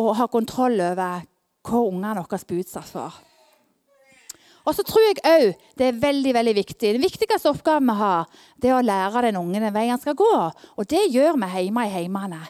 og 0.00 0.14
ha 0.18 0.28
kontroll 0.30 0.76
over 0.84 1.24
hva 1.66 1.82
ungene 1.82 2.20
våre 2.20 2.44
blir 2.46 2.64
utsatt 2.64 2.88
for. 2.92 3.18
Og 4.68 4.76
så 4.76 4.84
tror 4.84 5.02
jeg 5.06 5.22
òg 5.24 5.62
det 5.80 5.86
er 5.88 6.00
veldig 6.02 6.32
veldig 6.36 6.54
viktig. 6.60 6.94
Den 6.94 7.02
viktigste 7.02 7.50
oppgaven 7.50 7.88
vi 7.88 7.96
har, 7.96 8.28
det 8.60 8.70
er 8.70 8.76
å 8.76 8.84
lære 8.84 9.24
den 9.26 9.40
ungen 9.40 9.64
den 9.64 9.74
veien 9.74 9.96
han 9.96 10.02
skal 10.02 10.18
gå. 10.18 10.34
Og 10.76 10.88
det 10.90 11.06
gjør 11.08 11.38
vi 11.40 11.48
hjemme 11.56 11.86
i 11.88 11.94
heimene. 11.94 12.42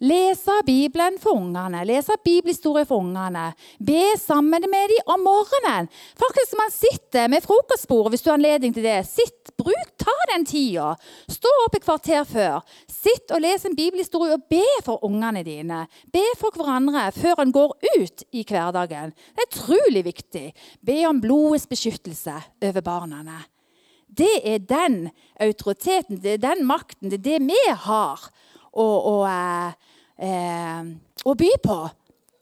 Lese 0.00 0.62
Bibelen 0.66 1.16
for 1.18 1.34
ungene, 1.40 1.80
lese 1.84 2.14
bibelhistorie 2.22 2.86
for 2.86 3.02
ungene. 3.02 3.48
Be 3.82 4.14
sammen 4.18 4.62
med 4.70 4.92
dem 4.92 5.10
om 5.14 5.24
morgenen. 5.26 5.88
Faktisk 6.14 6.54
man 6.58 6.70
sitter 6.70 7.28
med 7.28 7.42
frokostbordet, 7.42 8.12
hvis 8.12 8.22
du 8.22 8.30
har 8.30 8.38
anledning 8.38 8.74
til 8.74 8.86
det. 8.86 9.00
Sitt, 9.10 9.50
bruk, 9.58 9.88
Ta 9.98 10.14
den 10.30 10.46
tida. 10.46 10.92
Stå 11.28 11.50
opp 11.64 11.74
et 11.76 11.84
kvarter 11.84 12.22
før. 12.28 12.62
Sitt 12.88 13.32
og 13.34 13.42
les 13.42 13.64
en 13.66 13.74
bibelhistorie 13.76 14.36
og 14.38 14.46
be 14.50 14.62
for 14.86 15.02
ungene 15.04 15.42
dine. 15.46 15.82
Be 16.14 16.22
for 16.38 16.54
hverandre 16.54 17.08
før 17.16 17.42
en 17.42 17.52
går 17.52 17.74
ut 17.98 18.24
i 18.30 18.44
hverdagen. 18.46 19.12
Det 19.34 19.44
er 19.44 19.50
utrolig 19.50 20.04
viktig. 20.06 20.46
Be 20.80 21.00
om 21.10 21.20
blodets 21.20 21.66
beskyttelse 21.70 22.38
over 22.70 22.86
barna. 22.86 23.40
Det 24.08 24.38
er 24.46 24.62
den 24.62 25.10
autoriteten, 25.40 26.22
det 26.22 26.38
er 26.38 26.44
den 26.46 26.64
makten, 26.66 27.10
det 27.10 27.18
er 27.18 27.26
det 27.26 27.42
vi 27.50 27.60
har. 27.84 28.30
Og, 28.72 28.96
og 29.10 29.22
eh, 29.28 29.74
eh, 30.18 30.90
å 31.24 31.34
by 31.38 31.52
på. 31.64 31.78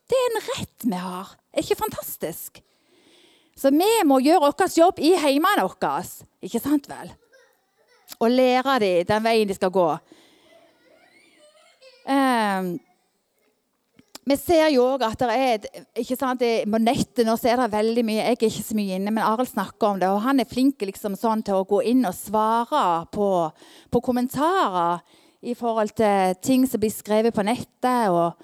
Det 0.06 0.16
er 0.18 0.30
en 0.30 0.46
rett 0.50 0.86
vi 0.86 1.02
har. 1.02 1.34
Er 1.52 1.64
ikke 1.64 1.82
fantastisk? 1.82 2.62
Så 3.56 3.72
vi 3.72 3.88
må 4.04 4.20
gjøre 4.20 4.50
vår 4.50 4.74
jobb 4.76 5.00
i 5.00 5.14
heimene 5.16 5.64
våre. 5.64 5.94
Ikke 6.44 6.60
sant 6.60 6.88
vel? 6.90 7.12
Og 8.20 8.30
lære 8.30 8.78
dem 8.82 9.06
den 9.08 9.24
veien 9.24 9.48
de 9.48 9.56
skal 9.56 9.72
gå. 9.74 9.88
Eh, 12.06 12.74
vi 14.26 14.34
ser 14.38 14.68
jo 14.74 14.84
òg 14.92 15.04
at 15.06 15.20
det 15.22 15.34
er 15.34 15.66
ikke 16.02 16.16
sant, 16.18 16.40
det, 16.42 16.66
På 16.66 16.78
nettet 16.82 17.26
nå 17.26 17.36
så 17.38 17.52
er 17.52 17.60
det 17.60 17.66
veldig 17.74 18.02
mye 18.06 18.24
Jeg 18.24 18.36
er 18.36 18.48
ikke 18.48 18.64
så 18.68 18.76
mye 18.78 18.98
inne, 18.98 19.12
men 19.14 19.22
Arild 19.22 19.52
snakker 19.52 19.88
om 19.88 20.00
det. 20.02 20.10
Og 20.10 20.24
han 20.24 20.42
er 20.42 20.50
flink 20.50 20.82
liksom 20.82 21.14
sånn 21.18 21.44
til 21.46 21.60
å 21.60 21.66
gå 21.68 21.80
inn 21.86 22.02
og 22.06 22.14
svare 22.14 23.06
på, 23.14 23.28
på 23.90 24.02
kommentarer 24.02 25.00
i 25.42 25.54
forhold 25.54 25.92
til 25.96 26.36
ting 26.42 26.66
som 26.68 26.80
blir 26.80 26.94
skrevet 26.94 27.34
på 27.34 27.44
nettet, 27.46 28.08
og 28.10 28.36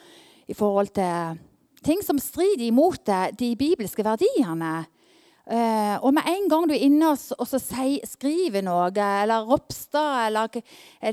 i 0.48 0.56
forhold 0.56 0.92
til 0.96 1.38
ting 1.84 2.02
som 2.04 2.20
strider 2.20 2.66
imot 2.68 3.08
de 3.38 3.52
bibelske 3.58 4.04
verdiene. 4.06 4.82
Uh, 5.42 5.98
og 6.06 6.12
med 6.14 6.28
en 6.30 6.44
gang 6.46 6.68
du 6.70 6.74
er 6.76 6.84
inne 6.86 7.08
og, 7.10 7.46
skriver 8.06 8.62
noe, 8.62 8.92
eller 8.94 9.48
Ropstad 9.48 10.28
eller 10.28 10.60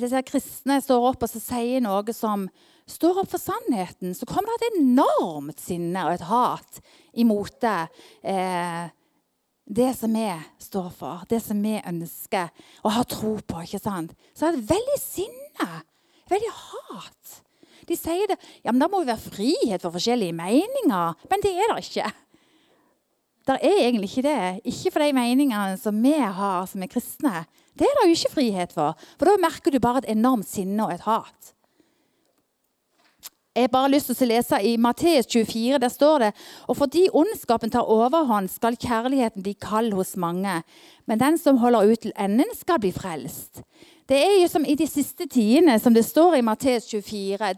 disse 0.04 0.22
kristne 0.28 0.78
står 0.86 1.08
opp 1.10 1.26
og 1.26 1.32
sier 1.34 1.82
noe 1.82 2.14
som 2.14 2.46
står 2.90 3.24
opp 3.24 3.32
for 3.34 3.42
sannheten, 3.42 4.14
så 4.14 4.30
kommer 4.30 4.54
det 4.62 4.70
et 4.70 4.80
enormt 4.84 5.62
sinne 5.62 6.06
og 6.06 6.14
et 6.14 6.28
hat 6.30 6.80
imot 7.18 7.58
det. 7.66 7.82
Uh, 8.22 8.94
det 9.70 9.92
som 9.94 10.14
vi 10.14 10.26
står 10.58 10.88
for, 10.98 11.26
det 11.30 11.42
som 11.46 11.60
vi 11.62 11.76
ønsker 11.78 12.50
og 12.82 12.94
har 12.96 13.06
tro 13.06 13.36
på. 13.38 13.62
ikke 13.62 13.82
sant? 13.82 14.16
Så 14.34 14.48
er 14.48 14.58
det 14.58 14.70
veldig 14.70 14.98
sinne, 15.02 15.49
veldig 16.30 16.56
hat. 16.56 17.38
De 17.90 17.98
sier 17.98 18.30
det, 18.30 18.38
ja, 18.64 18.72
men 18.72 18.82
Da 18.82 18.90
må 18.90 19.02
jo 19.02 19.10
være 19.10 19.32
frihet 19.34 19.82
for 19.82 19.96
forskjellige 19.96 20.36
meninger. 20.38 21.22
Men 21.32 21.46
det 21.46 21.54
er 21.58 21.72
det 21.74 21.86
ikke. 21.88 22.10
Det 23.50 23.56
er 23.66 23.80
egentlig 23.88 24.10
ikke 24.12 24.28
det. 24.28 24.42
Ikke 24.70 24.92
for 24.94 25.04
de 25.04 25.14
meningene 25.18 25.78
som 25.82 26.04
vi 26.04 26.14
har 26.14 26.68
som 26.70 26.84
er 26.86 26.92
kristne. 26.92 27.46
Det 27.74 27.88
er 27.88 27.96
det 27.98 28.10
jo 28.10 28.18
ikke 28.18 28.36
frihet 28.36 28.76
for. 28.76 28.98
For 29.18 29.26
da 29.26 29.40
merker 29.42 29.74
du 29.74 29.80
bare 29.82 30.04
et 30.04 30.12
enormt 30.14 30.46
sinne 30.50 30.86
og 30.86 30.94
et 30.94 31.08
hat. 31.08 31.56
Jeg 33.56 33.66
har 33.66 33.72
bare 33.74 33.90
lyst 33.92 34.12
til 34.12 34.28
å 34.28 34.28
lese 34.30 34.60
I 34.64 34.76
Matteus 34.80 35.28
24 35.28 35.80
der 35.82 35.92
står 35.92 36.22
det 36.24 36.28
og 36.70 36.78
fordi 36.80 37.08
ondskapen 37.18 37.74
tar 37.74 37.90
overhånd, 37.92 38.48
skal 38.48 38.78
kjærligheten 38.80 39.44
bli 39.44 39.56
kald 39.60 39.96
hos 39.98 40.14
mange. 40.16 40.62
Men 41.10 41.20
den 41.20 41.40
som 41.42 41.58
holder 41.60 41.90
ut 41.90 42.06
til 42.06 42.14
enden, 42.16 42.48
skal 42.56 42.80
bli 42.80 42.94
frelst. 42.96 43.64
Det 44.10 44.18
er 44.18 44.40
jo 44.42 44.48
som 44.50 44.64
i 44.66 44.74
de 44.74 44.88
siste 44.90 45.28
tidene, 45.30 45.76
som 45.78 45.94
det 45.94 46.02
står 46.08 46.40
i 46.40 46.46
Matteus 46.46 46.88
24. 46.90 47.52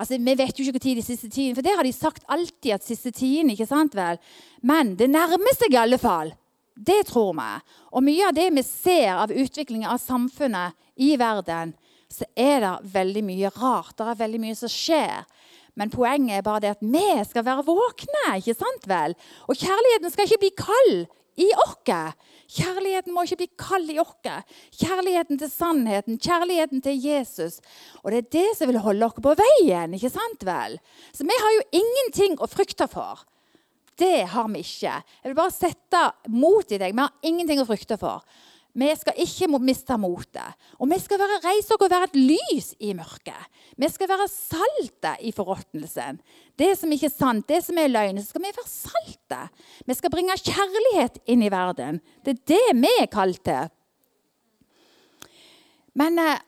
Altså, 0.00 0.16
Vi 0.16 0.36
vet 0.38 0.56
jo 0.56 0.64
ikke 0.64 0.78
når 0.78 0.94
de 0.96 1.02
siste 1.04 1.28
tidene, 1.28 1.54
for 1.54 1.62
det 1.62 1.76
har 1.76 1.84
de 1.84 1.92
sagt 1.92 2.24
alltid 2.28 2.72
at 2.72 2.84
siste 2.84 3.10
tiden, 3.10 3.50
ikke 3.50 3.66
sant 3.68 3.94
vel? 3.94 4.16
Men 4.62 4.96
det 4.96 5.10
nærmer 5.10 5.52
seg 5.58 5.74
i 5.74 5.76
alle 5.76 5.98
fall. 5.98 6.32
Det 6.72 7.04
tror 7.06 7.34
vi. 7.36 7.50
Og 7.92 8.02
mye 8.02 8.30
av 8.30 8.32
det 8.32 8.48
vi 8.56 8.62
ser 8.64 9.12
av 9.12 9.30
utviklingen 9.30 9.90
av 9.90 10.00
samfunnet 10.00 10.72
i 10.96 11.16
verden, 11.20 11.74
så 12.08 12.24
er 12.34 12.64
det 12.64 12.92
veldig 12.94 13.24
mye 13.26 13.52
rart. 13.60 13.92
Det 13.98 14.08
er 14.08 14.22
veldig 14.24 14.40
mye 14.40 14.56
som 14.56 14.72
skjer. 14.72 15.28
Men 15.76 15.92
poenget 15.92 16.38
er 16.38 16.46
bare 16.46 16.64
det 16.64 16.72
at 16.78 16.80
vi 16.80 17.24
skal 17.28 17.44
være 17.44 17.66
våkne. 17.68 18.38
ikke 18.40 18.56
sant 18.56 18.88
vel? 18.88 19.14
Og 19.48 19.54
kjærligheten 19.54 20.10
skal 20.10 20.24
ikke 20.24 20.44
bli 20.46 20.54
kald 20.56 21.06
i 21.40 21.48
oss. 21.64 21.78
Kjærligheten 22.50 23.14
må 23.14 23.24
ikke 23.24 23.40
bli 23.42 23.48
kald 23.60 23.90
i 23.92 23.98
oss. 24.02 24.16
Kjærligheten 24.80 25.40
til 25.40 25.50
sannheten, 25.52 26.18
kjærligheten 26.20 26.82
til 26.84 26.98
Jesus. 26.98 27.60
Og 28.02 28.12
det 28.12 28.22
er 28.22 28.30
det 28.36 28.46
som 28.58 28.70
vil 28.70 28.82
holde 28.82 29.06
oss 29.06 29.18
på 29.22 29.34
veien. 29.38 29.94
ikke 29.94 30.12
sant 30.12 30.46
vel? 30.46 30.78
Så 31.12 31.26
vi 31.26 31.42
har 31.44 31.56
jo 31.56 31.66
ingenting 31.82 32.38
å 32.40 32.50
frykte 32.50 32.88
for. 32.90 33.24
Det 34.00 34.26
har 34.32 34.48
vi 34.48 34.62
ikke. 34.64 34.96
Jeg 34.96 35.28
vil 35.28 35.36
bare 35.36 35.52
sette 35.52 36.04
mot 36.32 36.72
i 36.72 36.78
deg. 36.80 36.94
Vi 36.94 37.04
har 37.04 37.28
ingenting 37.30 37.60
å 37.60 37.68
frykte 37.68 37.98
for. 38.00 38.24
Vi 38.72 38.86
skal 38.94 39.18
ikke 39.18 39.48
miste 39.58 39.96
motet. 39.98 40.54
Og 40.78 40.88
vi 40.90 40.98
skal 41.02 41.18
være, 41.18 41.40
reise 41.42 41.74
og 41.74 41.90
være 41.90 42.06
et 42.10 42.18
lys 42.18 42.68
i 42.78 42.92
mørket. 42.94 43.48
Vi 43.76 43.88
skal 43.90 44.08
være 44.08 44.28
salte 44.30 45.16
i 45.26 45.32
forråtnelsen. 45.34 46.20
Det 46.58 46.70
som 46.78 46.92
ikke 46.92 47.08
er 47.10 47.16
sant, 47.16 47.48
det 47.48 47.64
som 47.66 47.78
er 47.78 47.90
løgn, 47.90 48.20
så 48.20 48.30
skal 48.30 48.44
vi 48.44 48.54
være 48.54 48.70
salte. 48.70 49.40
Vi 49.86 49.98
skal 49.98 50.14
bringe 50.14 50.38
kjærlighet 50.38 51.18
inn 51.26 51.42
i 51.42 51.50
verden. 51.50 52.00
Det 52.24 52.36
er 52.36 52.42
det 52.54 52.78
vi 52.78 52.94
er 53.00 53.10
kalt 53.10 53.42
til. 53.44 53.70
Men 55.98 56.18
eh, 56.22 56.42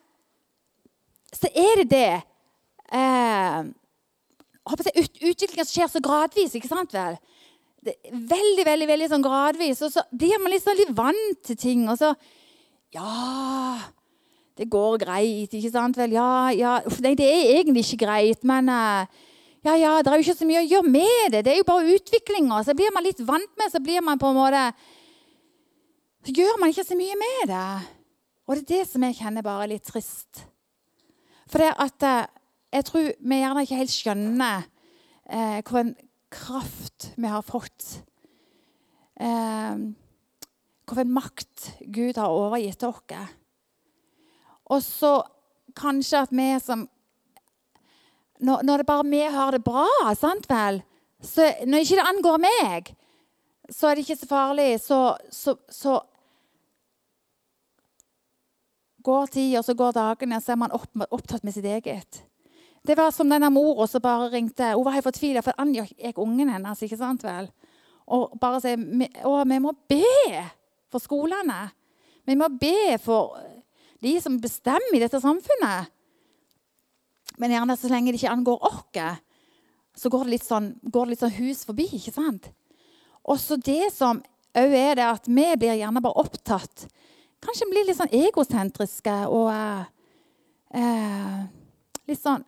så 1.34 1.50
er 1.50 1.82
det 1.82 1.90
det 1.90 2.10
eh, 2.94 3.62
Utviklingen 4.62 5.66
skjer 5.66 5.88
så 5.90 5.98
gradvis, 5.98 6.52
ikke 6.54 6.70
sant 6.70 6.92
vel? 6.94 7.16
Det, 7.82 7.96
veldig 8.12 8.66
veldig, 8.66 8.86
veldig 8.90 9.08
sånn 9.10 9.24
gradvis. 9.24 9.82
Og 9.86 9.92
så 9.94 10.04
blir 10.14 10.38
man 10.42 10.52
liksom 10.54 10.78
litt 10.78 10.94
vant 10.96 11.42
til 11.48 11.58
ting. 11.58 11.88
Og 11.90 11.98
så 12.00 12.14
Ja, 12.92 13.78
det 14.58 14.68
går 14.68 14.98
greit, 15.00 15.54
ikke 15.56 15.70
sant 15.72 15.96
vel? 15.96 16.12
Ja, 16.12 16.50
ja. 16.52 16.74
Nei, 17.00 17.14
det 17.16 17.24
er 17.24 17.54
egentlig 17.58 17.86
ikke 17.86 18.04
greit, 18.04 18.42
men 18.44 18.68
uh, 18.68 19.08
ja, 19.64 19.76
ja, 19.80 19.92
det 20.02 20.12
er 20.12 20.20
jo 20.20 20.26
ikke 20.26 20.40
så 20.42 20.48
mye 20.48 20.60
å 20.60 20.68
gjøre 20.68 20.92
med 20.92 21.32
det. 21.32 21.40
Det 21.46 21.54
er 21.54 21.60
jo 21.62 21.68
bare 21.70 21.94
utviklinga. 21.96 22.60
Så 22.66 22.74
blir 22.76 22.92
man 22.92 23.06
litt 23.06 23.22
vant 23.24 23.48
med, 23.56 23.72
så 23.72 23.80
blir 23.80 24.04
man 24.04 24.20
på 24.20 24.28
en 24.28 24.36
måte 24.36 24.66
Så 26.22 26.34
gjør 26.36 26.60
man 26.60 26.70
ikke 26.70 26.84
så 26.86 26.98
mye 26.98 27.16
med 27.18 27.48
det. 27.50 27.66
Og 28.46 28.58
det 28.58 28.62
er 28.62 28.68
det 28.76 28.90
som 28.90 29.02
jeg 29.06 29.16
kjenner 29.18 29.42
bare 29.42 29.70
litt 29.72 29.88
trist. 29.88 30.44
For 31.48 31.64
det 31.64 31.72
at 31.80 32.06
uh, 32.06 32.42
jeg 32.72 32.86
tror 32.88 33.08
vi 33.08 33.40
gjerne 33.40 33.64
ikke 33.64 33.80
helt 33.80 33.92
skjønner 33.92 34.62
eh, 35.28 35.58
kraft 36.32 37.12
vi 37.16 37.28
har 37.30 37.44
fått. 37.46 38.02
Eh, 39.20 39.76
hvilken 40.88 41.12
makt 41.12 41.68
Gud 41.94 42.16
har 42.16 42.32
overgitt 42.32 42.82
oss. 42.82 43.28
Og 44.72 44.82
så 44.82 45.12
kanskje 45.76 46.24
at 46.26 46.32
vi 46.32 46.48
som 46.60 46.88
Når, 48.42 48.62
når 48.66 48.76
det 48.76 48.86
bare 48.86 49.06
vi 49.06 49.20
har 49.22 49.52
det 49.54 49.62
bra, 49.62 49.86
sant 50.18 50.48
vel? 50.50 50.80
Så 51.22 51.44
når 51.62 51.84
ikke 51.84 51.98
det 52.00 52.06
angår 52.10 52.40
meg, 52.42 52.88
så 53.70 53.86
er 53.86 53.94
det 53.94 54.02
ikke 54.02 54.16
så 54.18 54.26
farlig. 54.26 54.80
Så, 54.82 54.98
så, 55.30 55.54
så 55.70 56.00
går 59.02 59.26
tida, 59.26 59.62
så 59.62 59.74
går 59.74 59.94
dagene, 59.94 60.40
så 60.40 60.52
er 60.52 60.58
man 60.58 60.74
opptatt 60.74 61.44
med 61.44 61.54
sitt 61.54 61.68
eget. 61.70 62.24
Det 62.82 62.96
var 62.98 63.12
som 63.14 63.30
denne 63.30 63.50
mora 63.50 63.86
som 63.86 64.02
bare 64.02 64.30
ringte. 64.32 64.72
Hun 64.74 64.84
var 64.84 64.96
helt 64.96 65.06
fortvila, 65.06 65.42
for 65.42 65.54
angikk 65.62 66.18
ungen 66.18 66.50
hennes. 66.50 66.82
ikke 66.82 66.98
sant 66.98 67.22
vel? 67.22 67.46
Og 68.10 68.34
bare 68.40 68.60
sier 68.60 68.78
å, 69.24 69.36
vi 69.46 69.58
må 69.62 69.72
be 69.88 70.42
for 70.90 71.02
skolene. 71.02 71.70
Vi 72.26 72.36
må 72.38 72.48
be 72.58 72.98
for 73.02 73.38
de 74.02 74.16
som 74.20 74.40
bestemmer 74.42 74.96
i 74.96 75.02
dette 75.02 75.20
samfunnet. 75.22 75.92
Men 77.38 77.54
gjerne 77.54 77.78
så 77.78 77.90
lenge 77.90 78.12
det 78.12 78.18
ikke 78.20 78.34
angår 78.34 78.66
oss, 78.66 79.22
så 79.94 80.10
går 80.10 80.28
det 80.30 80.42
sånn, 80.42 80.72
går 80.82 81.06
det 81.06 81.14
litt 81.14 81.22
sånn 81.22 81.38
hus 81.38 81.64
forbi. 81.68 81.86
ikke 81.96 82.14
sant? 82.14 82.50
Også 83.22 83.56
det 83.56 83.92
som 83.94 84.22
òg 84.58 84.74
er 84.74 84.98
det 84.98 85.06
at 85.06 85.28
vi 85.30 85.46
blir 85.56 85.78
gjerne 85.78 86.02
bare 86.02 86.20
opptatt 86.20 86.88
Kanskje 87.42 87.66
vi 87.66 87.72
blir 87.72 87.86
litt 87.88 87.98
sånn 87.98 88.12
egosentriske 88.14 89.12
og 89.26 89.48
eh, 89.50 89.86
eh, 90.78 91.38
litt 92.06 92.20
sånn 92.20 92.44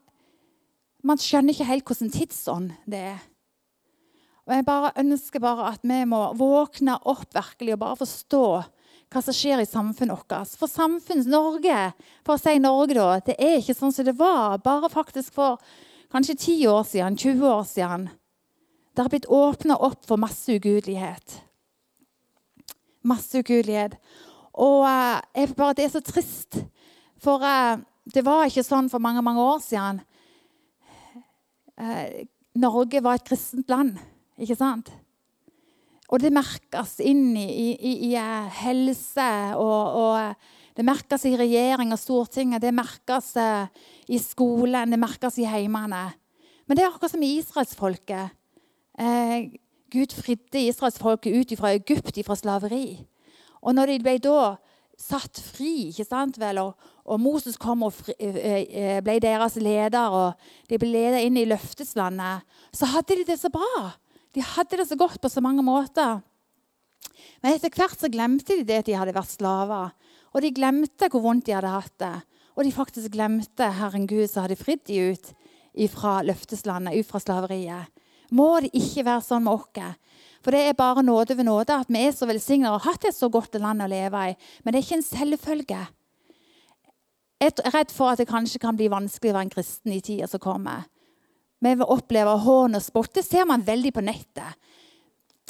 Man 1.04 1.20
skjønner 1.20 1.52
ikke 1.52 1.68
helt 1.68 1.88
hvordan 1.88 2.12
tidsånd 2.14 2.70
det 2.88 3.00
er. 3.12 3.22
Og 4.44 4.54
Jeg 4.54 4.64
bare 4.66 4.92
ønsker 5.00 5.40
bare 5.40 5.70
at 5.72 5.84
vi 5.84 6.02
må 6.08 6.20
våkne 6.36 6.98
opp 7.08 7.30
virkelig 7.32 7.76
og 7.76 7.80
bare 7.80 8.00
forstå 8.00 8.44
hva 9.14 9.22
som 9.22 9.36
skjer 9.36 9.62
i 9.62 9.68
samfunnet 9.68 10.16
vårt. 10.16 10.56
For 10.58 10.68
samfunns 10.68 11.28
Norge, 11.30 11.78
for 12.26 12.36
å 12.36 12.40
si 12.40 12.58
Norge, 12.60 12.96
da, 12.96 13.20
det 13.24 13.36
er 13.38 13.60
ikke 13.60 13.76
sånn 13.76 13.94
som 13.94 14.06
det 14.08 14.16
var 14.18 14.58
bare 14.64 14.90
faktisk 14.92 15.36
for 15.36 15.62
kanskje 16.12 16.36
10 16.36 16.68
år 16.72 16.84
siden, 16.88 17.16
20 17.20 17.48
år 17.48 17.64
siden. 17.68 18.08
Det 18.94 19.02
har 19.02 19.10
blitt 19.12 19.30
åpna 19.32 19.76
opp 19.76 20.04
for 20.06 20.20
masse 20.20 20.52
ugudelighet. 20.54 21.40
Masse 23.04 23.40
ugudelighet. 23.40 23.96
Og 24.54 24.84
uh, 24.86 25.54
bare, 25.56 25.76
det 25.76 25.88
er 25.88 25.94
så 25.94 26.02
trist. 26.04 26.60
For 27.22 27.42
uh, 27.42 27.80
det 28.04 28.22
var 28.26 28.46
ikke 28.46 28.66
sånn 28.66 28.90
for 28.92 29.02
mange, 29.02 29.24
mange 29.24 29.42
år 29.42 29.62
siden. 29.64 30.02
Uh, 31.80 32.24
Norge 32.54 33.02
var 33.02 33.18
et 33.18 33.26
kristent 33.26 33.70
land, 33.72 33.96
ikke 34.38 34.56
sant? 34.58 34.92
Og 36.12 36.20
det 36.22 36.30
merkes 36.34 36.98
inn 37.02 37.32
i, 37.34 37.72
i, 37.74 37.94
i 38.10 38.12
helse, 38.60 39.30
og, 39.58 39.96
og 39.98 40.76
det 40.76 40.84
merkes 40.86 41.24
i 41.26 41.34
regjering 41.38 41.94
og 41.94 41.98
Stortinget, 41.98 42.62
det 42.62 42.74
merkes 42.76 43.32
i 44.06 44.20
skolen, 44.22 44.92
det 44.92 45.00
merkes 45.00 45.40
i 45.40 45.48
heimene. 45.48 46.04
Men 46.66 46.76
det 46.76 46.84
er 46.84 46.92
akkurat 46.92 47.12
som 47.14 47.24
i 47.24 47.34
israelsfolket. 47.38 48.36
Eh, 48.98 49.50
Gud 49.94 50.14
fridde 50.16 50.62
israelsfolket 50.68 51.34
ut 51.34 51.58
fra 51.58 51.74
Egypt, 51.76 52.18
fra 52.26 52.36
slaveri. 52.38 53.04
Og 53.62 53.74
når 53.74 53.92
de 53.92 53.98
ble 54.02 54.16
da 54.22 54.38
satt 55.00 55.40
fri, 55.42 55.90
ikke 55.90 56.06
sant 56.06 56.38
vel, 56.40 56.60
og, 56.62 56.90
og 57.04 57.20
Moses 57.20 57.56
kom 57.60 57.82
og 57.86 57.94
fri, 57.96 58.14
eh, 58.18 58.36
eh, 58.64 59.00
ble 59.04 59.18
deres 59.22 59.58
leder, 59.60 60.14
og 60.14 60.68
de 60.70 60.78
ble 60.80 60.90
ledet 60.92 61.24
inn 61.26 61.38
i 61.40 61.46
løfteslandet, 61.48 62.44
så 62.74 62.90
hadde 62.94 63.18
de 63.18 63.26
det 63.28 63.38
så 63.40 63.50
bra. 63.52 63.90
De 64.34 64.42
hadde 64.42 64.80
det 64.80 64.88
så 64.88 64.98
godt 64.98 65.20
på 65.22 65.30
så 65.30 65.42
mange 65.44 65.62
måter. 65.66 66.22
Men 67.42 67.54
etter 67.54 67.72
hvert 67.74 68.00
så 68.00 68.10
glemte 68.10 68.56
de 68.58 68.66
det 68.66 68.80
at 68.82 68.88
de 68.88 68.96
hadde 68.98 69.14
vært 69.14 69.34
slaver. 69.34 69.92
Og 70.34 70.42
de 70.42 70.54
glemte 70.54 71.08
hvor 71.12 71.22
vondt 71.22 71.46
de 71.46 71.54
hadde 71.54 71.70
hatt 71.70 71.94
det. 72.02 72.14
Og 72.54 72.66
de 72.66 72.74
faktisk 72.74 73.12
glemte 73.14 73.68
Herren 73.78 74.08
Gud 74.10 74.26
som 74.30 74.46
hadde 74.46 74.58
fridd 74.58 74.82
de 74.88 75.12
ut 75.12 75.34
fra 75.90 76.20
løfteslandet, 76.26 76.96
ut 76.98 77.08
fra 77.08 77.20
slaveriet. 77.22 77.90
Må 78.34 78.48
det 78.62 78.72
ikke 78.74 79.04
være 79.06 79.26
sånn 79.26 79.44
med 79.46 79.58
oss? 79.58 79.94
For 80.44 80.52
det 80.52 80.60
er 80.68 80.76
bare 80.76 81.02
nåde 81.02 81.36
ved 81.38 81.48
nåde 81.48 81.76
at 81.80 81.88
vi 81.88 82.02
er 82.04 82.12
så 82.12 82.28
velsigna 82.28 82.74
og 82.74 82.82
har 82.82 82.92
hatt 82.92 83.06
et 83.08 83.16
så 83.16 83.30
godt 83.32 83.56
land 83.56 83.80
å 83.80 83.88
leve 83.88 84.26
i. 84.28 84.34
Men 84.62 84.74
det 84.74 84.80
er 84.80 84.84
ikke 84.84 84.98
en 85.00 85.06
selvfølge. 85.06 85.84
Jeg 87.40 87.52
er 87.64 87.74
redd 87.74 87.92
for 87.92 88.12
at 88.12 88.20
det 88.20 88.28
kanskje 88.28 88.60
kan 88.60 88.76
bli 88.76 88.90
vanskelig 88.92 89.32
å 89.32 89.36
være 89.38 89.48
en 89.48 89.54
kristen 89.56 89.92
i 89.92 90.02
tida 90.04 90.28
som 90.28 90.40
kommer. 90.40 90.84
Vi 91.64 91.72
vil 91.72 91.88
oppleve 91.88 92.36
hån 92.44 92.76
og 92.76 92.84
spott. 92.84 93.14
Det 93.16 93.24
ser 93.24 93.48
man 93.48 93.64
veldig 93.64 93.92
på 93.96 94.04
nettet. 94.04 94.60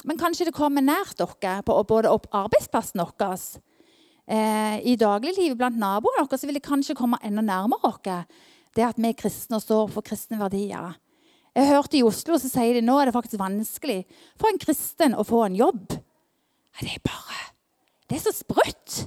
Men 0.07 0.19
kanskje 0.19 0.47
det 0.49 0.55
kommer 0.55 0.83
nært 0.85 1.17
dere, 1.19 1.61
på 1.65 1.75
både 1.87 2.11
opp 2.11 2.27
arbeidsplassen 2.35 3.01
vår. 3.03 3.39
Eh, 4.25 4.77
I 4.91 4.95
dagliglivet 4.97 5.57
blant 5.59 5.79
naboene 5.79 6.23
våre 6.25 6.39
vil 6.47 6.57
det 6.57 6.65
kanskje 6.65 6.97
komme 6.97 7.19
enda 7.23 7.43
nærmere 7.45 7.91
oss. 7.91 8.27
Det 8.75 8.83
at 8.83 8.99
vi 8.99 9.09
er 9.09 9.17
kristne 9.17 9.59
og 9.59 9.63
står 9.63 9.91
for 9.93 10.05
kristne 10.05 10.39
verdier. 10.39 10.95
Jeg 11.55 11.69
hørte 11.71 11.95
i 11.95 12.03
Oslo 12.03 12.35
så 12.39 12.49
sier 12.51 12.75
de 12.75 12.83
nå 12.83 12.97
er 12.99 13.07
det 13.07 13.15
faktisk 13.15 13.39
vanskelig 13.39 14.01
for 14.35 14.51
en 14.51 14.59
kristen 14.59 15.15
å 15.15 15.23
få 15.27 15.45
en 15.45 15.55
jobb. 15.55 15.93
Det 16.81 16.91
er 16.97 17.03
bare 17.05 17.43
Det 18.09 18.17
er 18.19 18.25
så 18.25 18.33
sprøtt. 18.35 19.05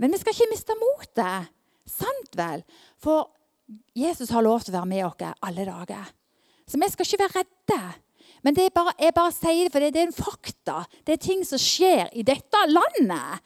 Men 0.00 0.10
vi 0.10 0.18
skal 0.18 0.34
ikke 0.34 0.50
miste 0.50 0.74
motet. 0.80 1.50
Sant 1.86 2.32
vel? 2.34 2.64
For 2.98 3.28
Jesus 3.94 4.32
har 4.34 4.42
lov 4.42 4.64
til 4.64 4.72
å 4.72 4.80
være 4.80 4.90
med 4.90 5.04
oss 5.06 5.36
alle 5.44 5.66
dager. 5.68 6.08
Så 6.66 6.80
vi 6.80 6.88
skal 6.90 7.06
ikke 7.06 7.20
være 7.22 7.42
redde. 7.42 7.82
Men 8.44 8.56
bare, 8.74 8.92
jeg 8.98 9.14
bare 9.16 9.32
sier 9.32 9.66
det, 9.66 9.72
for 9.72 9.84
det 9.84 10.00
er 10.00 10.08
en 10.08 10.16
fakta. 10.16 10.82
Det 11.04 11.14
er 11.14 11.22
ting 11.22 11.44
som 11.46 11.60
skjer 11.60 12.10
i 12.12 12.24
dette 12.26 12.64
landet. 12.68 13.44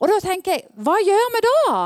Og 0.00 0.10
da 0.10 0.18
tenker 0.24 0.56
jeg, 0.56 0.66
hva 0.74 0.96
gjør 1.00 1.30
vi 1.36 1.42
da? 1.44 1.82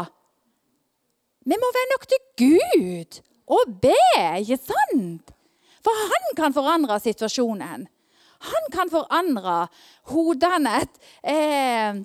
Vi 1.48 1.58
må 1.58 1.72
vende 1.76 1.98
oss 1.98 2.10
til 2.10 2.24
Gud 2.40 3.20
og 3.58 3.76
be, 3.82 3.98
ikke 4.40 4.58
sant? 4.60 5.34
For 5.88 6.04
han 6.12 6.34
kan 6.36 6.52
forandre 6.52 6.98
situasjonen. 7.00 7.86
Han 8.38 8.66
kan 8.74 8.90
forandre 8.92 9.54
hodene 10.12 10.82
eh, 11.24 12.02